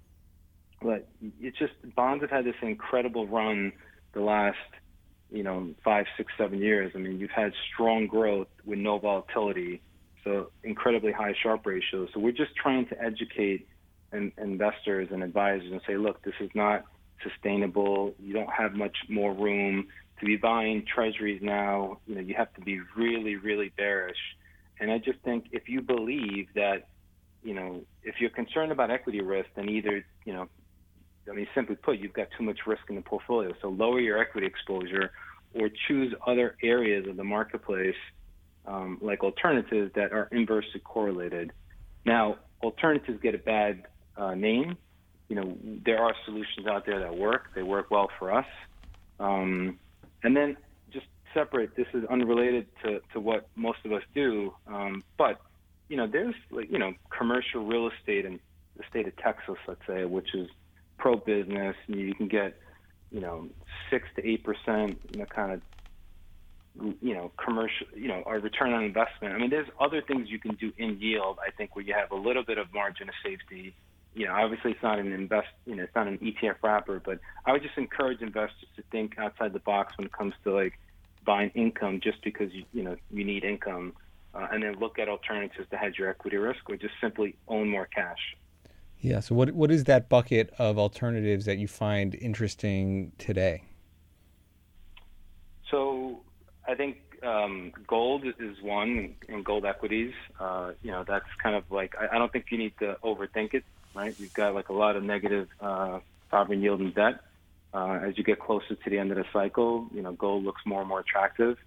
But 0.81 1.07
it's 1.41 1.57
just 1.57 1.73
bonds 1.95 2.21
have 2.21 2.29
had 2.29 2.45
this 2.45 2.55
incredible 2.61 3.25
run 3.25 3.71
the 4.13 4.21
last, 4.21 4.57
you 5.31 5.41
know, 5.41 5.73
five, 5.83 6.05
six, 6.15 6.31
seven 6.37 6.59
years. 6.59 6.91
I 6.93 6.99
mean, 6.99 7.19
you've 7.19 7.31
had 7.31 7.51
strong 7.73 8.05
growth 8.05 8.47
with 8.63 8.77
no 8.77 8.99
volatility, 8.99 9.81
so 10.23 10.51
incredibly 10.63 11.11
high 11.11 11.33
Sharpe 11.41 11.65
ratios. 11.65 12.09
So 12.13 12.19
we're 12.19 12.31
just 12.31 12.55
trying 12.55 12.87
to 12.89 13.01
educate 13.01 13.67
in, 14.13 14.31
investors 14.37 15.09
and 15.11 15.23
advisors 15.23 15.71
and 15.71 15.81
say, 15.87 15.97
look, 15.97 16.21
this 16.23 16.33
is 16.39 16.49
not 16.55 16.85
sustainable. 17.23 18.13
You 18.19 18.33
don't 18.33 18.51
have 18.51 18.73
much 18.73 18.95
more 19.09 19.33
room 19.33 19.87
to 20.19 20.25
be 20.25 20.35
buying 20.35 20.85
treasuries 20.93 21.41
now. 21.41 21.99
You 22.07 22.15
know, 22.15 22.21
you 22.21 22.35
have 22.35 22.53
to 22.55 22.61
be 22.61 22.81
really, 22.95 23.35
really 23.35 23.71
bearish. 23.77 24.17
And 24.79 24.91
I 24.91 24.97
just 24.99 25.19
think 25.23 25.45
if 25.51 25.67
you 25.67 25.81
believe 25.81 26.47
that, 26.55 26.87
you 27.43 27.53
know, 27.53 27.81
if 28.03 28.15
you're 28.19 28.29
concerned 28.29 28.71
about 28.71 28.91
equity 28.91 29.21
risk, 29.21 29.49
then 29.55 29.69
either, 29.69 30.05
you 30.25 30.33
know, 30.33 30.47
I 31.29 31.33
mean, 31.33 31.47
simply 31.53 31.75
put, 31.75 31.99
you've 31.99 32.13
got 32.13 32.27
too 32.37 32.43
much 32.43 32.59
risk 32.65 32.83
in 32.89 32.95
the 32.95 33.01
portfolio. 33.01 33.53
So 33.61 33.69
lower 33.69 33.99
your 33.99 34.17
equity 34.17 34.47
exposure 34.47 35.11
or 35.53 35.69
choose 35.87 36.13
other 36.25 36.55
areas 36.63 37.07
of 37.07 37.17
the 37.17 37.23
marketplace, 37.23 37.95
um, 38.65 38.97
like 39.01 39.23
alternatives 39.23 39.91
that 39.95 40.13
are 40.13 40.29
inversely 40.31 40.79
correlated. 40.83 41.51
Now, 42.05 42.37
alternatives 42.61 43.19
get 43.21 43.35
a 43.35 43.39
bad 43.39 43.83
uh, 44.17 44.35
name. 44.35 44.77
You 45.29 45.35
know, 45.35 45.57
there 45.85 45.99
are 46.01 46.13
solutions 46.25 46.67
out 46.67 46.85
there 46.85 46.99
that 46.99 47.15
work. 47.15 47.49
They 47.55 47.63
work 47.63 47.91
well 47.91 48.09
for 48.17 48.33
us. 48.33 48.45
Um, 49.19 49.77
and 50.23 50.35
then 50.35 50.57
just 50.91 51.05
separate, 51.33 51.75
this 51.75 51.87
is 51.93 52.05
unrelated 52.05 52.67
to, 52.83 53.01
to 53.13 53.19
what 53.19 53.47
most 53.55 53.79
of 53.85 53.91
us 53.91 54.03
do. 54.15 54.53
Um, 54.67 55.03
but, 55.17 55.41
you 55.89 55.97
know, 55.97 56.07
there's 56.07 56.35
like, 56.51 56.71
you 56.71 56.79
know, 56.79 56.93
commercial 57.17 57.65
real 57.65 57.89
estate 57.89 58.25
in 58.25 58.39
the 58.77 58.83
state 58.89 59.07
of 59.07 59.15
Texas, 59.17 59.55
let's 59.67 59.81
say, 59.87 60.05
which 60.05 60.33
is 60.33 60.47
pro 60.97 61.15
business, 61.15 61.75
you 61.87 62.13
can 62.15 62.27
get, 62.27 62.59
you 63.11 63.19
know, 63.19 63.47
six 63.89 64.07
to 64.15 64.27
eight 64.27 64.43
percent, 64.43 64.99
you 65.11 65.19
know, 65.19 65.25
kind 65.25 65.51
of, 65.53 65.61
you 67.01 67.13
know, 67.13 67.31
commercial, 67.43 67.87
you 67.95 68.07
know, 68.07 68.21
or 68.25 68.39
return 68.39 68.73
on 68.73 68.83
investment. 68.83 69.33
I 69.33 69.37
mean, 69.39 69.49
there's 69.49 69.67
other 69.79 70.01
things 70.01 70.29
you 70.29 70.39
can 70.39 70.55
do 70.55 70.71
in 70.77 70.99
yield. 70.99 71.37
I 71.45 71.51
think 71.51 71.75
where 71.75 71.83
you 71.83 71.93
have 71.93 72.11
a 72.11 72.15
little 72.15 72.43
bit 72.43 72.57
of 72.57 72.73
margin 72.73 73.09
of 73.09 73.15
safety. 73.23 73.75
You 74.17 74.25
know, 74.25 74.33
obviously 74.33 74.71
it's 74.71 74.81
not 74.81 74.97
an 74.97 75.11
invest, 75.13 75.49
you 75.65 75.75
know, 75.75 75.83
it's 75.83 75.95
not 75.95 76.07
an 76.07 76.17
ETF 76.17 76.55
wrapper, 76.63 76.99
but 76.99 77.19
I 77.45 77.51
would 77.51 77.61
just 77.61 77.77
encourage 77.77 78.21
investors 78.21 78.67
to 78.75 78.83
think 78.91 79.17
outside 79.19 79.53
the 79.53 79.59
box 79.59 79.95
when 79.95 80.07
it 80.07 80.11
comes 80.11 80.33
to 80.43 80.53
like 80.53 80.79
buying 81.23 81.51
income 81.53 81.99
just 82.01 82.23
because 82.23 82.51
you, 82.51 82.63
you 82.73 82.81
know 82.81 82.95
you 83.11 83.23
need 83.23 83.43
income, 83.43 83.93
uh, 84.33 84.47
and 84.51 84.63
then 84.63 84.73
look 84.79 84.97
at 84.97 85.07
alternatives 85.07 85.67
to 85.69 85.77
hedge 85.77 85.99
your 85.99 86.09
equity 86.09 86.37
risk, 86.37 86.67
or 86.67 86.77
just 86.77 86.95
simply 86.99 87.35
own 87.47 87.69
more 87.69 87.85
cash. 87.85 88.35
Yeah. 88.99 89.19
So 89.19 89.35
what 89.35 89.51
what 89.51 89.69
is 89.69 89.83
that 89.83 90.09
bucket 90.09 90.51
of 90.57 90.79
alternatives 90.79 91.45
that 91.45 91.59
you 91.59 91.67
find 91.67 92.15
interesting 92.15 93.11
today? 93.19 93.65
So 95.69 96.21
I 96.67 96.73
think 96.73 96.97
um, 97.23 97.71
gold 97.87 98.25
is 98.25 98.61
one, 98.61 99.15
and 99.29 99.43
gold 99.43 99.65
equities. 99.65 100.13
Uh, 100.39 100.71
you 100.81 100.91
know, 100.91 101.03
that's 101.07 101.27
kind 101.41 101.55
of 101.55 101.63
like 101.69 101.95
I, 101.99 102.15
I, 102.15 102.17
don't 102.17 102.31
think 102.31 102.45
you 102.51 102.57
need 102.57 102.73
to 102.79 102.97
overthink 103.03 103.53
it. 103.53 103.63
Right? 103.95 104.15
You've 104.19 104.33
got 104.33 104.53
like 104.53 104.69
a 104.69 104.73
lot 104.73 104.95
of 104.95 105.03
negative 105.03 105.47
uh, 105.59 105.99
sovereign 106.29 106.61
yield 106.61 106.79
and 106.81 106.93
debt. 106.93 107.21
Uh, 107.73 107.99
as 108.07 108.17
you 108.17 108.23
get 108.23 108.39
closer 108.39 108.75
to 108.75 108.89
the 108.89 108.97
end 108.97 109.11
of 109.11 109.17
the 109.17 109.25
cycle, 109.33 109.87
you 109.93 110.01
know, 110.01 110.13
gold 110.13 110.43
looks 110.43 110.61
more 110.65 110.79
and 110.79 110.89
more 110.89 111.01
attractive. 111.01 111.57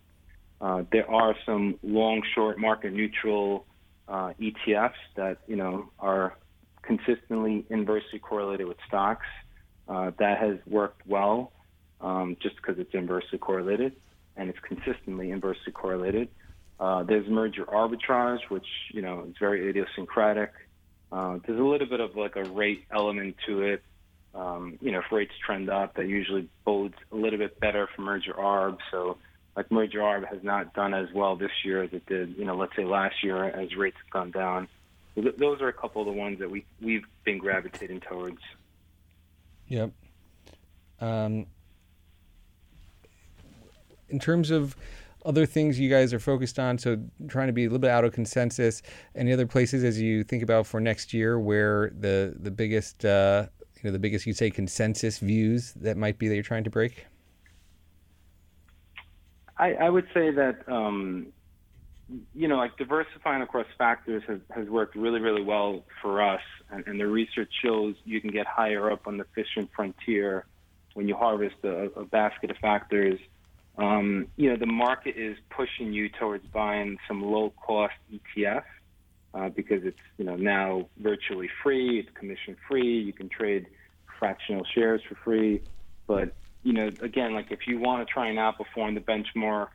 Uh, 0.61 0.83
there 0.90 1.11
are 1.11 1.35
some 1.46 1.78
long, 1.83 2.22
short, 2.35 2.59
market 2.59 2.92
neutral 2.92 3.66
uh, 4.09 4.33
ETFs 4.40 4.92
that 5.16 5.38
you 5.46 5.56
know 5.56 5.90
are 5.98 6.37
consistently 6.83 7.64
inversely 7.70 8.18
correlated 8.18 8.66
with 8.66 8.76
stocks. 8.87 9.26
Uh, 9.88 10.11
that 10.18 10.38
has 10.38 10.56
worked 10.66 11.06
well 11.06 11.52
um, 12.00 12.37
just 12.40 12.56
because 12.56 12.78
it's 12.78 12.94
inversely 12.94 13.38
correlated 13.38 13.92
and 14.37 14.48
it's 14.48 14.59
consistently 14.61 15.30
inversely 15.30 15.72
correlated. 15.72 16.28
Uh, 16.78 17.02
there's 17.02 17.28
merger 17.28 17.64
arbitrage, 17.64 18.40
which 18.48 18.66
you 18.92 19.02
know 19.02 19.26
is 19.28 19.35
very 19.38 19.68
idiosyncratic. 19.68 20.52
Uh, 21.12 21.38
there's 21.46 21.59
a 21.59 21.62
little 21.62 21.87
bit 21.87 22.01
of 22.01 22.16
like 22.16 22.37
a 22.37 22.44
rate 22.44 22.85
element 22.90 23.37
to 23.46 23.62
it. 23.62 23.83
Um, 24.35 24.79
you 24.81 24.92
know, 24.92 25.01
if 25.01 25.11
rates 25.11 25.33
trend 25.44 25.68
up, 25.68 25.94
that 25.94 26.07
usually 26.07 26.49
bodes 26.64 26.94
a 27.11 27.16
little 27.16 27.38
bit 27.38 27.59
better 27.59 27.88
for 27.94 28.03
merger 28.03 28.33
arb. 28.33 28.79
So, 28.90 29.18
like 29.57 29.70
merger 29.73 29.99
arb 29.99 30.29
has 30.29 30.42
not 30.44 30.73
done 30.73 30.94
as 30.94 31.09
well 31.12 31.35
this 31.35 31.51
year 31.64 31.83
as 31.83 31.92
it 31.92 32.07
did, 32.07 32.37
you 32.37 32.44
know, 32.44 32.57
let's 32.57 32.77
say 32.77 32.85
last 32.85 33.25
year 33.25 33.44
as 33.44 33.75
rates 33.75 33.96
have 34.05 34.11
gone 34.11 34.31
down 34.31 34.68
those 35.16 35.61
are 35.61 35.68
a 35.68 35.73
couple 35.73 36.03
of 36.03 36.07
the 36.07 36.12
ones 36.12 36.38
that 36.38 36.51
we 36.51 36.64
we've 36.81 37.05
been 37.25 37.38
gravitating 37.38 38.01
towards. 38.01 38.40
Yep. 39.68 39.90
Um, 41.01 41.46
in 44.09 44.18
terms 44.18 44.51
of 44.51 44.77
other 45.24 45.46
things 45.46 45.78
you 45.78 45.90
guys 45.90 46.12
are 46.14 46.18
focused 46.18 46.59
on, 46.59 46.78
so 46.78 46.98
trying 47.28 47.46
to 47.48 47.52
be 47.52 47.64
a 47.64 47.68
little 47.68 47.78
bit 47.78 47.90
out 47.90 48.04
of 48.04 48.12
consensus. 48.12 48.83
Any 49.14 49.33
other 49.33 49.46
places 49.46 49.85
as 49.85 50.00
you 50.00 50.24
think 50.24 50.42
about 50.42 50.66
for 50.66 50.80
next 50.80 51.12
year 51.12 51.38
where 51.38 51.92
the 51.98 52.35
the 52.38 52.50
biggest 52.50 53.04
uh, 53.04 53.46
you 53.76 53.83
know 53.85 53.92
the 53.92 53.98
biggest 53.98 54.26
you'd 54.26 54.37
say 54.37 54.50
consensus 54.50 55.18
views 55.18 55.72
that 55.74 55.96
might 55.96 56.18
be 56.18 56.28
that 56.28 56.35
you're 56.35 56.42
trying 56.42 56.64
to 56.64 56.70
break? 56.70 57.06
I, 59.59 59.74
I 59.74 59.90
would 59.90 60.06
say 60.14 60.30
that 60.30 60.66
um, 60.68 61.33
you 62.35 62.48
know, 62.48 62.56
like 62.56 62.76
diversifying 62.76 63.42
across 63.42 63.66
factors 63.78 64.22
has, 64.26 64.40
has 64.50 64.68
worked 64.68 64.96
really, 64.96 65.20
really 65.20 65.42
well 65.42 65.85
for 66.02 66.22
us. 66.22 66.42
And, 66.70 66.87
and 66.87 67.00
the 67.00 67.06
research 67.06 67.50
shows 67.62 67.94
you 68.04 68.20
can 68.20 68.30
get 68.30 68.46
higher 68.46 68.90
up 68.90 69.06
on 69.06 69.18
the 69.18 69.24
efficient 69.24 69.70
frontier 69.74 70.46
when 70.94 71.09
you 71.09 71.14
harvest 71.14 71.56
a, 71.64 71.90
a 71.96 72.04
basket 72.04 72.50
of 72.50 72.56
factors. 72.59 73.18
Um, 73.81 74.27
you 74.37 74.51
know, 74.51 74.57
the 74.57 74.66
market 74.66 75.16
is 75.16 75.38
pushing 75.49 75.93
you 75.93 76.11
towards 76.11 76.47
buying 76.49 76.99
some 77.09 77.23
low 77.23 77.51
cost 77.51 77.95
ETF 78.12 78.64
uh, 79.33 79.49
because 79.49 79.85
it's, 79.85 79.99
you 80.19 80.25
know, 80.27 80.37
now 80.37 80.87
virtually 80.99 81.49
free, 81.62 81.99
it's 81.99 82.11
commission 82.14 82.57
free, 82.69 83.01
you 83.01 83.14
can 83.14 83.31
trade 83.31 83.66
fractional 84.19 84.66
shares 84.75 85.01
for 85.09 85.14
free. 85.25 85.62
But, 86.07 86.35
you 86.62 86.75
know, 86.75 86.88
again, 87.01 87.33
like 87.33 87.51
if 87.51 87.61
you 87.66 87.79
want 87.79 88.07
to 88.07 88.12
try 88.12 88.29
and 88.29 88.38
outperform 88.38 88.95
the 88.95 89.01
benchmark, 89.01 89.69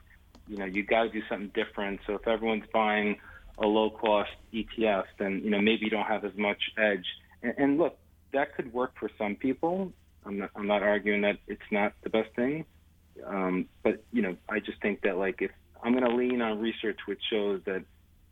you 0.48 0.58
know, 0.58 0.66
you 0.66 0.84
got 0.84 1.04
to 1.04 1.10
do 1.10 1.24
something 1.28 1.52
different. 1.56 2.00
So 2.06 2.14
if 2.14 2.28
everyone's 2.28 2.68
buying 2.72 3.18
a 3.58 3.66
low 3.66 3.90
cost 3.90 4.30
ETF, 4.54 5.06
then, 5.18 5.42
you 5.44 5.50
know, 5.50 5.62
maybe 5.62 5.86
you 5.86 5.90
don't 5.90 6.06
have 6.06 6.24
as 6.26 6.36
much 6.38 6.62
edge. 6.78 7.06
And, 7.42 7.54
and 7.58 7.78
look, 7.80 7.98
that 8.34 8.56
could 8.56 8.72
work 8.72 8.94
for 9.00 9.10
some 9.18 9.36
people. 9.36 9.92
I'm 10.28 10.38
not, 10.38 10.52
I'm 10.56 10.68
not 10.68 10.84
arguing 10.84 11.22
that 11.22 11.38
it's 11.48 11.72
not 11.72 11.94
the 12.04 12.12
best 12.12 12.30
thing. 12.36 12.66
Um, 13.26 13.68
but, 13.84 14.04
you 14.12 14.22
know, 14.22 14.36
I 14.50 14.60
just 14.60 14.82
think 14.82 15.02
that, 15.02 15.18
like, 15.18 15.42
if 15.42 15.52
I'm 15.84 15.94
going 15.94 16.04
to 16.04 16.16
lean 16.16 16.42
on 16.42 16.60
research 16.60 17.00
which 17.08 17.22
shows 17.30 17.62
that 17.66 17.84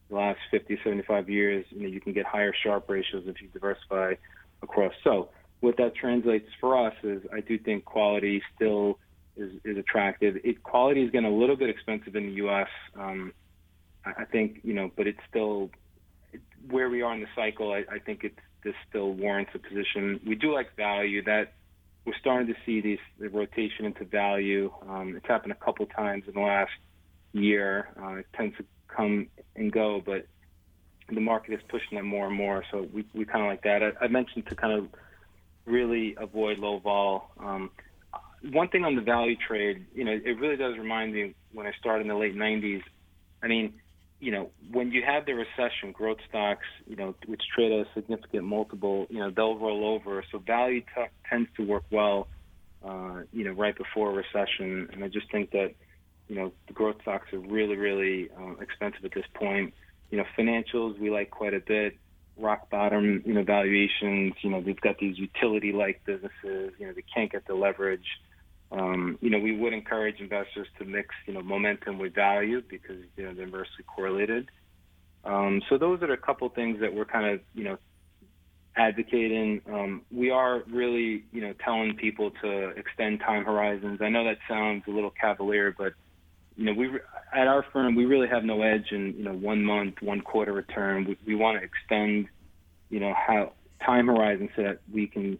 the 0.10 0.16
last 0.16 0.40
50, 0.52 0.80
75 0.84 1.30
years, 1.30 1.66
you 1.70 1.82
know, 1.82 1.88
you 1.88 2.02
can 2.02 2.14
get 2.14 2.26
higher 2.26 2.54
Sharpe 2.64 2.90
ratios 2.90 3.24
if 3.28 3.42
you 3.42 3.48
diversify 3.50 4.16
across. 4.62 4.94
So 5.04 5.30
what 5.60 5.78
that 5.78 5.96
translates 5.96 6.50
for 6.60 6.88
us 6.88 6.94
is 7.04 7.22
I 7.32 7.40
do 7.40 7.58
think 7.58 7.86
quality 7.86 8.42
still 8.56 9.00
is, 9.38 9.52
is 9.64 9.78
attractive. 9.78 10.38
It, 10.44 10.64
quality 10.64 11.04
is 11.04 11.12
getting 11.12 11.32
a 11.32 11.36
little 11.36 11.56
bit 11.56 11.70
expensive 11.70 12.16
in 12.16 12.28
the 12.28 12.34
U.S. 12.34 12.68
Um, 12.98 13.34
I, 14.06 14.24
I 14.24 14.26
think, 14.26 14.60
you 14.64 14.74
know, 14.74 14.92
but 14.96 15.08
it's 15.08 15.20
still 15.30 15.70
where 16.70 16.90
we 16.90 17.02
are 17.02 17.14
in 17.14 17.22
the 17.22 17.28
cycle. 17.36 17.72
I, 17.72 17.84
I 17.92 18.00
think 18.00 18.24
it's 18.24 18.40
this 18.64 18.74
still 18.90 19.12
warrants 19.14 19.52
a 19.54 19.60
position. 19.60 20.20
We 20.26 20.36
do 20.36 20.54
like 20.54 20.76
value. 20.76 21.24
That 21.24 21.54
we're 22.06 22.18
starting 22.20 22.48
to 22.48 22.56
see 22.66 22.82
these 22.82 23.00
the 23.20 23.30
rotation 23.30 23.86
into 23.86 24.06
value. 24.06 24.72
Um, 24.88 25.16
it's 25.16 25.28
happened 25.28 25.54
a 25.54 25.64
couple 25.64 25.86
times 25.86 26.24
in 26.28 26.34
the 26.34 26.42
last 26.42 26.72
year. 27.32 27.90
Uh, 28.02 28.16
it 28.16 28.28
tends 28.36 28.58
to 28.58 28.66
come 28.88 29.28
and 29.56 29.72
go, 29.72 30.02
but 30.06 30.26
the 31.10 31.22
market 31.22 31.54
is 31.54 31.62
pushing 31.70 31.98
it 31.98 32.04
more 32.04 32.28
and 32.28 32.36
more. 32.36 32.64
So 32.72 32.88
we, 32.94 33.06
we 33.14 33.26
kind 33.26 33.44
of 33.44 33.50
like 33.50 33.64
that. 33.64 33.82
I, 33.84 34.06
I 34.06 34.08
mentioned 34.08 34.48
to 34.48 34.56
kind 34.56 34.74
of 34.74 34.88
really 35.66 36.16
avoid 36.20 36.60
low 36.60 36.80
vol. 36.80 37.32
Um, 37.40 37.72
one 38.52 38.68
thing 38.68 38.84
on 38.84 38.96
the 38.96 39.02
value 39.02 39.36
trade, 39.36 39.86
you 39.94 40.04
know, 40.04 40.12
it 40.12 40.40
really 40.40 40.58
does 40.58 40.78
remind 40.78 41.14
me 41.14 41.34
when 41.54 41.66
I 41.66 41.72
started 41.80 42.02
in 42.02 42.08
the 42.10 42.16
late 42.16 42.36
90s. 42.36 42.82
I 43.42 43.48
mean, 43.48 43.74
you 44.24 44.32
know, 44.32 44.52
when 44.72 44.94
you 44.94 45.04
have 45.06 45.26
the 45.26 45.34
recession, 45.34 45.92
growth 45.92 46.20
stocks, 46.30 46.66
you 46.88 46.96
know, 46.96 47.14
which 47.26 47.42
trade 47.54 47.74
at 47.74 47.86
a 47.86 47.90
significant 47.94 48.46
multiple, 48.46 49.06
you 49.10 49.20
know, 49.20 49.30
they'll 49.30 49.60
roll 49.60 49.86
over. 49.86 50.24
So 50.32 50.40
value 50.40 50.80
t- 50.80 51.12
tends 51.30 51.50
to 51.58 51.66
work 51.66 51.84
well, 51.92 52.30
uh, 52.88 53.24
you 53.34 53.44
know, 53.44 53.52
right 53.52 53.78
before 53.78 54.12
a 54.12 54.14
recession. 54.14 54.88
And 54.94 55.04
I 55.04 55.10
just 55.10 55.30
think 55.30 55.52
that, 55.52 55.74
you 56.30 56.38
know, 56.38 56.54
the 56.68 56.74
growth 56.74 56.96
stocks 57.02 57.34
are 57.34 57.40
really, 57.40 57.76
really 57.76 58.30
uh, 58.40 58.54
expensive 58.62 59.04
at 59.04 59.14
this 59.14 59.26
point. 59.34 59.74
You 60.10 60.20
know, 60.20 60.26
financials 60.40 60.98
we 60.98 61.10
like 61.10 61.30
quite 61.30 61.54
a 61.54 61.60
bit. 61.60 61.98
Rock 62.38 62.70
bottom, 62.70 63.24
you 63.26 63.34
know, 63.34 63.44
valuations. 63.44 64.36
You 64.42 64.52
know, 64.52 64.60
we've 64.60 64.80
got 64.80 65.00
these 65.00 65.18
utility-like 65.18 66.06
businesses. 66.06 66.72
You 66.80 66.88
know, 66.88 66.94
they 66.94 67.04
can't 67.14 67.30
get 67.30 67.46
the 67.46 67.56
leverage. 67.56 68.08
Um, 68.74 69.20
you 69.22 69.30
know, 69.30 69.38
we 69.38 69.56
would 69.56 69.72
encourage 69.72 70.20
investors 70.20 70.68
to 70.80 70.86
mix, 70.86 71.10
you 71.28 71.34
know, 71.34 71.44
momentum 71.44 72.00
with 72.00 72.16
value 72.16 72.62
because 72.68 72.98
you 73.16 73.24
know 73.24 73.34
they're 73.34 73.46
inversely 73.46 73.84
correlated. 73.86 74.50
Um, 75.24 75.62
so 75.70 75.78
those 75.78 76.02
are 76.02 76.12
a 76.12 76.18
couple 76.18 76.50
things 76.50 76.80
that 76.82 76.94
we're 76.94 77.06
kind 77.06 77.34
of, 77.34 77.40
you 77.54 77.64
know, 77.64 77.78
advocating. 78.76 79.62
Um, 79.72 80.02
we 80.12 80.32
are 80.32 80.64
really, 80.68 81.24
you 81.32 81.42
know, 81.42 81.54
telling 81.64 81.96
people 81.96 82.32
to 82.42 82.70
extend 82.70 83.20
time 83.20 83.46
horizons. 83.46 84.02
I 84.02 84.10
know 84.10 84.26
that 84.26 84.40
sounds 84.50 84.84
a 84.88 84.92
little 84.92 85.12
cavalier, 85.12 85.74
but 85.78 85.94
you 86.56 86.66
know, 86.66 86.74
we 86.74 86.90
at 87.34 87.48
our 87.48 87.66
firm 87.72 87.96
we 87.96 88.06
really 88.06 88.28
have 88.28 88.44
no 88.44 88.64
edge 88.64 88.92
in, 88.92 89.14
you 89.18 89.24
know, 89.24 89.34
one 89.34 89.64
month, 89.64 90.02
one 90.02 90.22
quarter 90.22 90.52
return. 90.52 91.06
We, 91.06 91.18
we 91.28 91.36
want 91.36 91.60
to 91.60 91.64
extend, 91.64 92.28
you 92.90 93.00
know, 93.00 93.14
how 93.16 93.54
time 93.86 94.08
horizons 94.08 94.50
so 94.56 94.64
that 94.64 94.80
we 94.92 95.08
can 95.08 95.38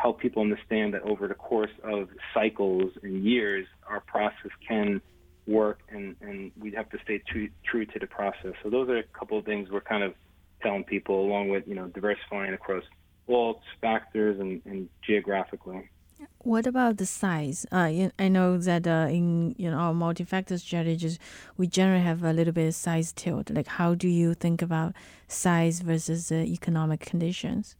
help 0.00 0.18
people 0.18 0.40
understand 0.40 0.94
that 0.94 1.02
over 1.02 1.28
the 1.28 1.34
course 1.34 1.70
of 1.84 2.08
cycles 2.32 2.90
and 3.02 3.24
years, 3.24 3.66
our 3.86 4.00
process 4.00 4.50
can 4.66 5.00
work, 5.46 5.80
and, 5.90 6.16
and 6.20 6.52
we 6.58 6.70
have 6.72 6.88
to 6.90 6.98
stay 7.04 7.18
true, 7.30 7.48
true 7.64 7.84
to 7.84 7.98
the 7.98 8.06
process. 8.06 8.54
So 8.62 8.70
those 8.70 8.88
are 8.88 8.98
a 8.98 9.02
couple 9.02 9.38
of 9.38 9.44
things 9.44 9.68
we're 9.70 9.82
kind 9.82 10.02
of 10.02 10.14
telling 10.62 10.84
people, 10.84 11.20
along 11.20 11.50
with 11.50 11.64
you 11.66 11.74
know 11.74 11.86
diversifying 11.88 12.54
across 12.54 12.84
all 13.26 13.60
factors 13.80 14.40
and, 14.40 14.62
and 14.64 14.88
geographically. 15.06 15.90
What 16.38 16.66
about 16.66 16.96
the 16.96 17.06
size? 17.06 17.66
Uh, 17.70 18.08
I 18.18 18.28
know 18.28 18.58
that 18.58 18.86
uh, 18.86 19.08
in 19.10 19.54
you 19.58 19.70
know 19.70 19.76
our 19.76 19.94
multi-factor 19.94 20.56
strategies, 20.58 21.18
we 21.58 21.66
generally 21.66 22.04
have 22.04 22.22
a 22.22 22.32
little 22.32 22.54
bit 22.54 22.68
of 22.68 22.74
size 22.74 23.12
tilt. 23.12 23.50
Like, 23.50 23.66
how 23.66 23.94
do 23.94 24.08
you 24.08 24.32
think 24.34 24.62
about 24.62 24.94
size 25.28 25.80
versus 25.80 26.32
uh, 26.32 26.36
economic 26.36 27.00
conditions? 27.00 27.76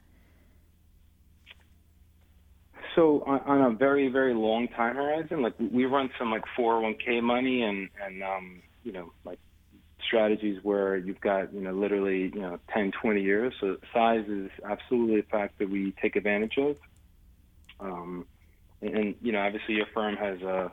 So 2.95 3.23
on, 3.27 3.41
on, 3.41 3.73
a 3.73 3.75
very 3.75 4.09
very 4.09 4.35
long 4.35 4.69
time 4.69 4.97
horizon 4.97 5.43
like 5.43 5.55
we 5.59 5.85
run 5.85 6.11
some 6.19 6.31
like 6.31 6.45
401k 6.59 7.23
money 7.23 7.63
and 7.63 7.89
and 8.05 8.23
um 8.23 8.63
you 8.83 8.93
know 8.93 9.13
like 9.25 9.39
strategies 10.07 10.59
where 10.63 10.97
you've 10.97 11.21
got 11.21 11.53
you 11.53 11.61
know 11.61 11.73
literally 11.73 12.31
you 12.35 12.41
know 12.41 12.59
10 12.73 12.93
20 13.01 13.23
years. 13.23 13.55
So 13.61 13.77
size 13.93 14.25
is 14.29 14.51
absolutely 14.69 15.21
a 15.21 15.23
fact 15.23 15.59
that 15.59 15.71
we 15.71 15.95
take 16.03 16.17
advantage 16.17 16.59
of. 16.59 16.77
Um 17.79 18.27
and, 18.83 18.97
and 18.97 19.15
you 19.21 19.33
know 19.33 19.41
obviously 19.41 19.75
your 19.75 19.87
firm 19.95 20.17
has 20.17 20.41
a 20.43 20.73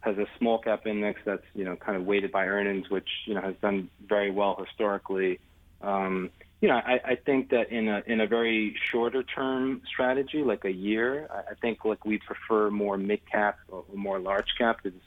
has 0.00 0.18
a 0.18 0.26
small 0.38 0.58
cap 0.58 0.86
index 0.86 1.20
that's 1.24 1.42
you 1.54 1.64
know 1.64 1.76
kind 1.76 1.96
of 1.96 2.04
weighted 2.04 2.32
by 2.32 2.46
earnings 2.46 2.88
which 2.90 3.08
you 3.26 3.34
know 3.34 3.40
has 3.40 3.54
done 3.62 3.88
very 4.06 4.30
well 4.30 4.62
historically. 4.64 5.40
Um 5.80 6.30
you 6.60 6.68
know, 6.68 6.76
I, 6.76 7.00
I 7.04 7.14
think 7.16 7.50
that 7.50 7.70
in 7.70 7.88
a 7.88 8.02
in 8.06 8.20
a 8.20 8.26
very 8.26 8.74
shorter 8.90 9.22
term 9.22 9.82
strategy, 9.86 10.42
like 10.42 10.64
a 10.64 10.72
year, 10.72 11.28
I 11.30 11.54
think 11.54 11.84
like 11.84 12.04
we 12.04 12.18
prefer 12.18 12.70
more 12.70 12.96
mid 12.96 13.20
cap 13.30 13.58
or 13.68 13.84
more 13.94 14.18
large 14.18 14.54
cap 14.56 14.80
because 14.82 14.98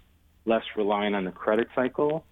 less 0.46 0.64
reliant 0.76 1.16
on 1.16 1.26
the 1.26 1.32
credit 1.32 1.68
cycle. 1.76 2.26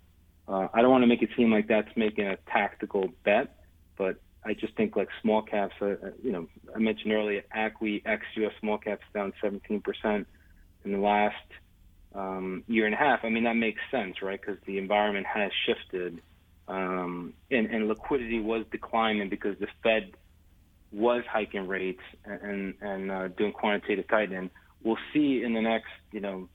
Uh, 0.47 0.67
I 0.73 0.82
don't 0.82 0.91
want 0.91 1.03
to 1.03 1.08
make 1.08 1.21
it 1.21 1.30
seem 1.36 1.51
like 1.51 1.67
that's 1.67 1.89
making 1.95 2.25
a 2.25 2.38
tactical 2.49 3.10
bet, 3.25 3.63
but 3.97 4.21
I 4.45 4.53
just 4.53 4.75
think 4.75 4.95
like 4.95 5.10
small 5.21 5.41
caps. 5.41 5.73
Uh, 5.82 5.86
uh 5.86 5.95
you 6.23 6.32
know, 6.32 6.47
I 6.75 6.80
mentioned 6.80 7.12
earlier, 7.12 7.43
ACWI 7.56 8.03
ex 8.06 8.23
US 8.38 8.53
small 8.60 8.77
caps 8.77 9.03
down 9.13 9.34
17 9.41 9.82
percent 9.82 10.27
in 10.86 10.91
the 10.91 10.99
last 10.99 11.36
um, 12.13 12.63
year 12.67 12.86
and 12.86 12.93
a 12.93 12.97
half. 12.97 13.21
I 13.23 13.30
mean, 13.30 13.45
that 13.45 13.56
makes 13.56 13.82
sense, 13.89 14.21
right? 14.21 14.39
Because 14.39 14.58
the 14.65 14.77
environment 14.77 15.25
has 15.25 15.51
shifted 15.65 16.21
um, 16.67 17.34
and, 17.49 17.67
and 17.67 17.88
liquidity 17.88 18.39
was 18.39 18.65
declining 18.71 19.30
because 19.30 19.58
the 19.60 19.67
Fed 19.84 20.12
was 20.91 21.23
hiking 21.30 21.67
rates 21.67 22.01
and 22.25 22.73
and 22.82 23.12
uh, 23.12 23.27
doing 23.30 23.51
quantitative 23.51 24.08
tightening. 24.08 24.49
We'll 24.84 24.97
see 25.13 25.43
in 25.43 25.53
the 25.53 25.62
next 25.62 25.91
you 26.12 26.21
know 26.21 26.49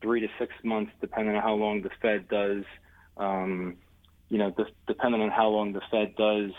three 0.00 0.20
to 0.20 0.28
six 0.38 0.52
months, 0.62 0.92
depending 1.00 1.34
on 1.34 1.42
how 1.42 1.54
long 1.54 1.82
the 1.82 1.90
Fed 2.00 2.28
does. 2.28 2.64
Um, 3.16 3.76
you 4.28 4.38
know, 4.38 4.54
depending 4.86 5.22
on 5.22 5.30
how 5.30 5.48
long 5.48 5.72
the 5.72 5.80
Fed 5.90 6.14
does, 6.16 6.50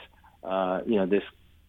uh, 0.44 0.82
you 0.86 0.96
know, 0.96 1.06
this 1.06 1.24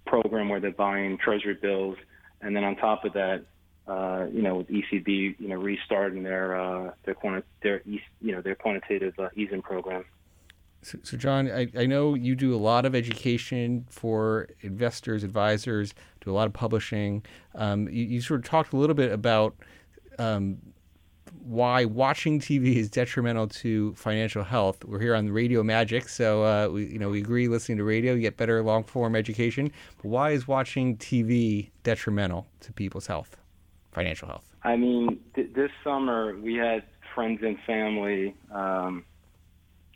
program 0.07 0.49
where 0.49 0.59
they're 0.59 0.71
buying 0.71 1.19
Treasury 1.19 1.59
bills, 1.61 1.97
and 2.41 2.57
then 2.57 2.65
on 2.65 2.77
top 2.77 3.05
of 3.05 3.13
that, 3.13 3.45
uh, 3.87 4.27
you 4.33 4.43
know, 4.43 4.57
with 4.57 4.69
ECB, 4.69 5.39
you 5.39 5.49
know, 5.49 5.57
restarting 5.57 6.23
their 6.23 6.59
uh, 6.61 6.93
their 7.05 7.15
quanti- 7.15 7.47
their 7.63 7.83
you 7.85 8.01
know 8.23 8.41
their 8.41 8.55
quantitative 8.55 9.15
uh, 9.19 9.29
easing 9.37 9.63
program. 9.63 10.05
So, 10.83 10.99
so, 11.03 11.17
John, 11.17 11.51
I, 11.51 11.69
I 11.77 11.87
know 11.87 12.15
you 12.15 12.35
do 12.35 12.55
a 12.55 12.57
lot 12.57 12.87
of 12.87 12.95
education 12.95 13.85
for 13.91 14.49
investors, 14.61 15.23
advisors, 15.25 15.95
do 16.23 16.31
a 16.31 16.33
lot 16.33 16.47
of 16.47 16.55
publishing. 16.55 17.25
Um, 17.55 17.89
you, 17.89 18.05
you, 18.05 18.21
sort 18.23 18.41
of 18.41 18.47
talked 18.47 18.73
a 18.73 18.77
little 18.77 18.95
bit 18.95 19.13
about 19.13 19.55
um, 20.19 20.57
why 21.43 21.85
watching 21.85 22.41
TV 22.41 22.77
is 22.77 22.89
detrimental 22.89 23.47
to 23.49 23.95
financial 23.95 24.43
health. 24.43 24.85
We're 24.85 25.01
here 25.01 25.15
on 25.15 25.31
Radio 25.31 25.63
Magic, 25.63 26.09
so 26.09 26.45
uh, 26.45 26.69
we, 26.69 26.87
you 26.87 26.99
know 26.99 27.11
we 27.11 27.21
agree. 27.21 27.49
Listening 27.49 27.79
to 27.79 27.85
radio, 27.85 28.15
you 28.15 28.21
get 28.21 28.37
better 28.37 28.63
long 28.63 28.85
form 28.85 29.15
education. 29.15 29.71
But 29.99 30.07
why 30.07 30.31
is 30.31 30.49
watching 30.49 30.97
TV 30.97 31.71
detrimental 31.83 32.47
to 32.61 32.73
people's 32.73 33.07
health, 33.07 33.37
financial 33.93 34.29
health? 34.29 34.55
I 34.63 34.77
mean, 34.77 35.21
th- 35.35 35.53
this 35.55 35.71
summer 35.85 36.37
we 36.37 36.55
had 36.55 36.85
friends 37.15 37.41
and 37.43 37.59
family. 37.67 38.35
Um, 38.51 39.05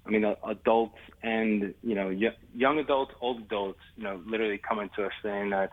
I 0.07 0.11
mean, 0.11 0.25
adults 0.47 0.99
and 1.23 1.75
you 1.83 1.95
know, 1.95 2.11
young 2.55 2.79
adults, 2.79 3.13
old 3.21 3.41
adults. 3.43 3.81
You 3.97 4.05
know, 4.05 4.23
literally 4.27 4.59
coming 4.59 4.91
to 4.97 5.07
us 5.07 5.13
saying 5.23 5.51
that, 5.51 5.73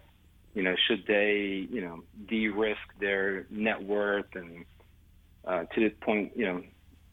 you 0.53 0.63
know, 0.63 0.75
should 0.87 1.05
they, 1.07 1.67
you 1.69 1.81
know, 1.81 2.03
de-risk 2.27 2.79
their 2.99 3.45
net 3.49 3.83
worth 3.83 4.33
and 4.35 4.65
uh, 5.45 5.63
to 5.73 5.81
the 5.81 5.89
point, 5.89 6.31
you 6.35 6.45
know, 6.45 6.63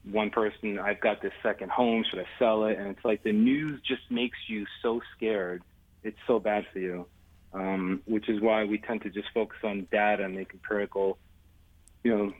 one 0.04 0.30
person, 0.30 0.78
I've 0.78 1.00
got 1.00 1.22
this 1.22 1.32
second 1.42 1.70
home, 1.70 2.04
should 2.08 2.20
I 2.20 2.26
sell 2.38 2.64
it? 2.64 2.78
And 2.78 2.88
it's 2.88 3.04
like 3.04 3.22
the 3.22 3.32
news 3.32 3.80
just 3.86 4.02
makes 4.10 4.38
you 4.46 4.64
so 4.82 5.00
scared. 5.16 5.62
It's 6.02 6.18
so 6.26 6.38
bad 6.38 6.66
for 6.72 6.78
you, 6.78 7.06
um, 7.52 8.02
which 8.06 8.28
is 8.28 8.40
why 8.40 8.64
we 8.64 8.78
tend 8.78 9.02
to 9.02 9.10
just 9.10 9.28
focus 9.34 9.58
on 9.64 9.86
data 9.90 10.24
and 10.24 10.34
make 10.34 10.52
empirical, 10.52 11.18
you 12.04 12.16
know, 12.16 12.32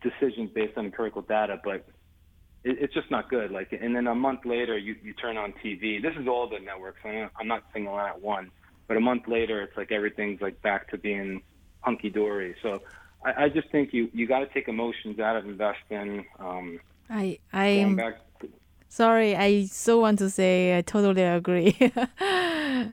decisions 0.00 0.50
based 0.54 0.78
on 0.78 0.86
empirical 0.86 1.22
data. 1.22 1.60
But 1.62 1.86
it, 2.64 2.78
it's 2.80 2.94
just 2.94 3.10
not 3.10 3.28
good. 3.28 3.50
Like, 3.50 3.72
and 3.72 3.94
then 3.94 4.06
a 4.06 4.14
month 4.14 4.44
later, 4.44 4.76
you, 4.76 4.96
you 5.02 5.12
turn 5.14 5.36
on 5.36 5.52
TV. 5.64 6.00
This 6.00 6.14
is 6.16 6.26
all 6.28 6.48
the 6.48 6.58
networks. 6.58 7.00
I'm 7.04 7.48
not 7.48 7.64
singling 7.72 7.98
out 7.98 8.20
one, 8.20 8.50
but 8.88 8.96
a 8.96 9.00
month 9.00 9.28
later, 9.28 9.62
it's 9.62 9.76
like 9.76 9.92
everything's 9.92 10.40
like 10.40 10.60
back 10.62 10.90
to 10.90 10.98
being 10.98 11.42
hunky 11.80 12.10
dory. 12.10 12.54
So 12.62 12.82
I, 13.24 13.44
I 13.44 13.48
just 13.48 13.70
think 13.70 13.92
you 13.92 14.10
you 14.12 14.26
got 14.26 14.40
to 14.40 14.46
take 14.46 14.68
emotions 14.68 15.18
out 15.18 15.36
of 15.36 15.46
investing. 15.46 16.26
Um, 16.38 16.80
I 17.08 17.38
I 17.52 17.66
am 17.66 17.96
back 17.96 18.20
sorry. 18.88 19.36
I 19.36 19.64
so 19.66 20.00
want 20.00 20.18
to 20.18 20.30
say 20.30 20.76
I 20.76 20.82
totally 20.82 21.22
agree. 21.22 21.76
yeah, 21.80 22.92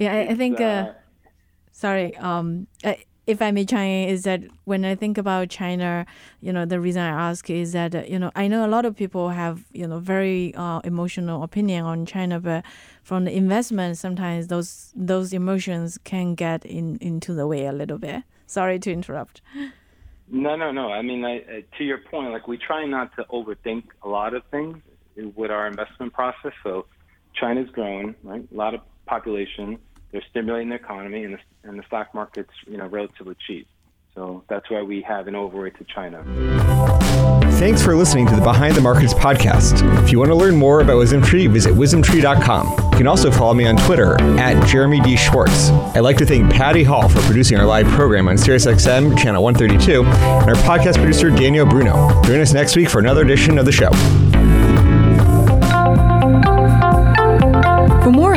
I, 0.00 0.26
I 0.30 0.34
think. 0.34 0.60
Uh, 0.60 0.92
sorry. 1.72 2.16
Um, 2.16 2.66
uh, 2.84 2.94
if 3.26 3.42
I 3.42 3.50
may 3.50 3.64
chime 3.64 4.08
is 4.08 4.22
that 4.22 4.42
when 4.64 4.84
I 4.84 4.94
think 4.94 5.18
about 5.18 5.48
China, 5.48 6.06
you 6.40 6.52
know, 6.52 6.64
the 6.64 6.80
reason 6.80 7.02
I 7.02 7.30
ask 7.30 7.50
is 7.50 7.72
that 7.72 7.94
uh, 7.94 8.02
you 8.06 8.18
know 8.18 8.30
I 8.36 8.46
know 8.48 8.64
a 8.64 8.68
lot 8.68 8.84
of 8.84 8.96
people 8.96 9.30
have 9.30 9.64
you 9.72 9.86
know 9.86 9.98
very 9.98 10.54
uh, 10.54 10.80
emotional 10.84 11.42
opinion 11.42 11.84
on 11.84 12.06
China, 12.06 12.40
but 12.40 12.64
from 13.02 13.24
the 13.24 13.36
investment, 13.36 13.98
sometimes 13.98 14.46
those 14.46 14.92
those 14.94 15.32
emotions 15.32 15.98
can 16.04 16.34
get 16.34 16.64
in 16.64 16.98
into 17.00 17.34
the 17.34 17.46
way 17.46 17.66
a 17.66 17.72
little 17.72 17.98
bit. 17.98 18.22
Sorry 18.46 18.78
to 18.78 18.92
interrupt. 18.92 19.42
No, 20.28 20.56
no, 20.56 20.72
no. 20.72 20.92
I 20.92 21.02
mean, 21.02 21.24
I, 21.24 21.64
to 21.78 21.84
your 21.84 21.98
point, 21.98 22.32
like 22.32 22.48
we 22.48 22.58
try 22.58 22.84
not 22.84 23.14
to 23.16 23.24
overthink 23.24 23.84
a 24.02 24.08
lot 24.08 24.34
of 24.34 24.42
things 24.50 24.78
with 25.16 25.50
our 25.50 25.66
investment 25.66 26.12
process. 26.12 26.52
So 26.62 26.86
China's 27.34 27.70
growing, 27.70 28.14
right? 28.22 28.46
A 28.52 28.54
lot 28.54 28.74
of 28.74 28.80
population. 29.06 29.78
They're 30.12 30.22
stimulating 30.30 30.70
the 30.70 30.76
economy, 30.76 31.24
and 31.24 31.34
the, 31.34 31.68
and 31.68 31.78
the 31.78 31.82
stock 31.84 32.14
market's 32.14 32.52
you 32.66 32.76
know 32.76 32.86
relatively 32.86 33.36
cheap. 33.46 33.66
So 34.14 34.44
that's 34.48 34.70
why 34.70 34.82
we 34.82 35.02
have 35.02 35.28
an 35.28 35.36
overweight 35.36 35.76
to 35.76 35.84
China. 35.84 36.24
Thanks 37.58 37.82
for 37.82 37.94
listening 37.94 38.26
to 38.28 38.34
the 38.36 38.42
Behind 38.42 38.74
the 38.74 38.80
Markets 38.80 39.14
podcast. 39.14 39.82
If 40.02 40.12
you 40.12 40.18
want 40.18 40.30
to 40.30 40.34
learn 40.34 40.56
more 40.56 40.80
about 40.80 40.96
WisdomTree, 40.96 41.48
visit 41.50 41.74
wisdomtree.com. 41.74 42.66
You 42.92 42.98
can 42.98 43.06
also 43.06 43.30
follow 43.30 43.54
me 43.54 43.66
on 43.66 43.76
Twitter 43.76 44.20
at 44.38 44.66
Jeremy 44.66 45.00
D. 45.00 45.16
Schwartz. 45.16 45.70
I'd 45.94 46.00
like 46.00 46.16
to 46.18 46.26
thank 46.26 46.50
Patty 46.52 46.84
Hall 46.84 47.08
for 47.08 47.20
producing 47.22 47.58
our 47.58 47.66
live 47.66 47.86
program 47.88 48.28
on 48.28 48.36
SiriusXM 48.36 49.18
channel 49.18 49.42
132 49.42 50.04
and 50.04 50.48
our 50.50 50.54
podcast 50.64 50.96
producer 50.96 51.30
Daniel 51.30 51.66
Bruno. 51.66 52.22
Join 52.24 52.40
us 52.40 52.52
next 52.52 52.76
week 52.76 52.88
for 52.88 52.98
another 52.98 53.22
edition 53.22 53.58
of 53.58 53.64
the 53.64 53.72
show. 53.72 53.90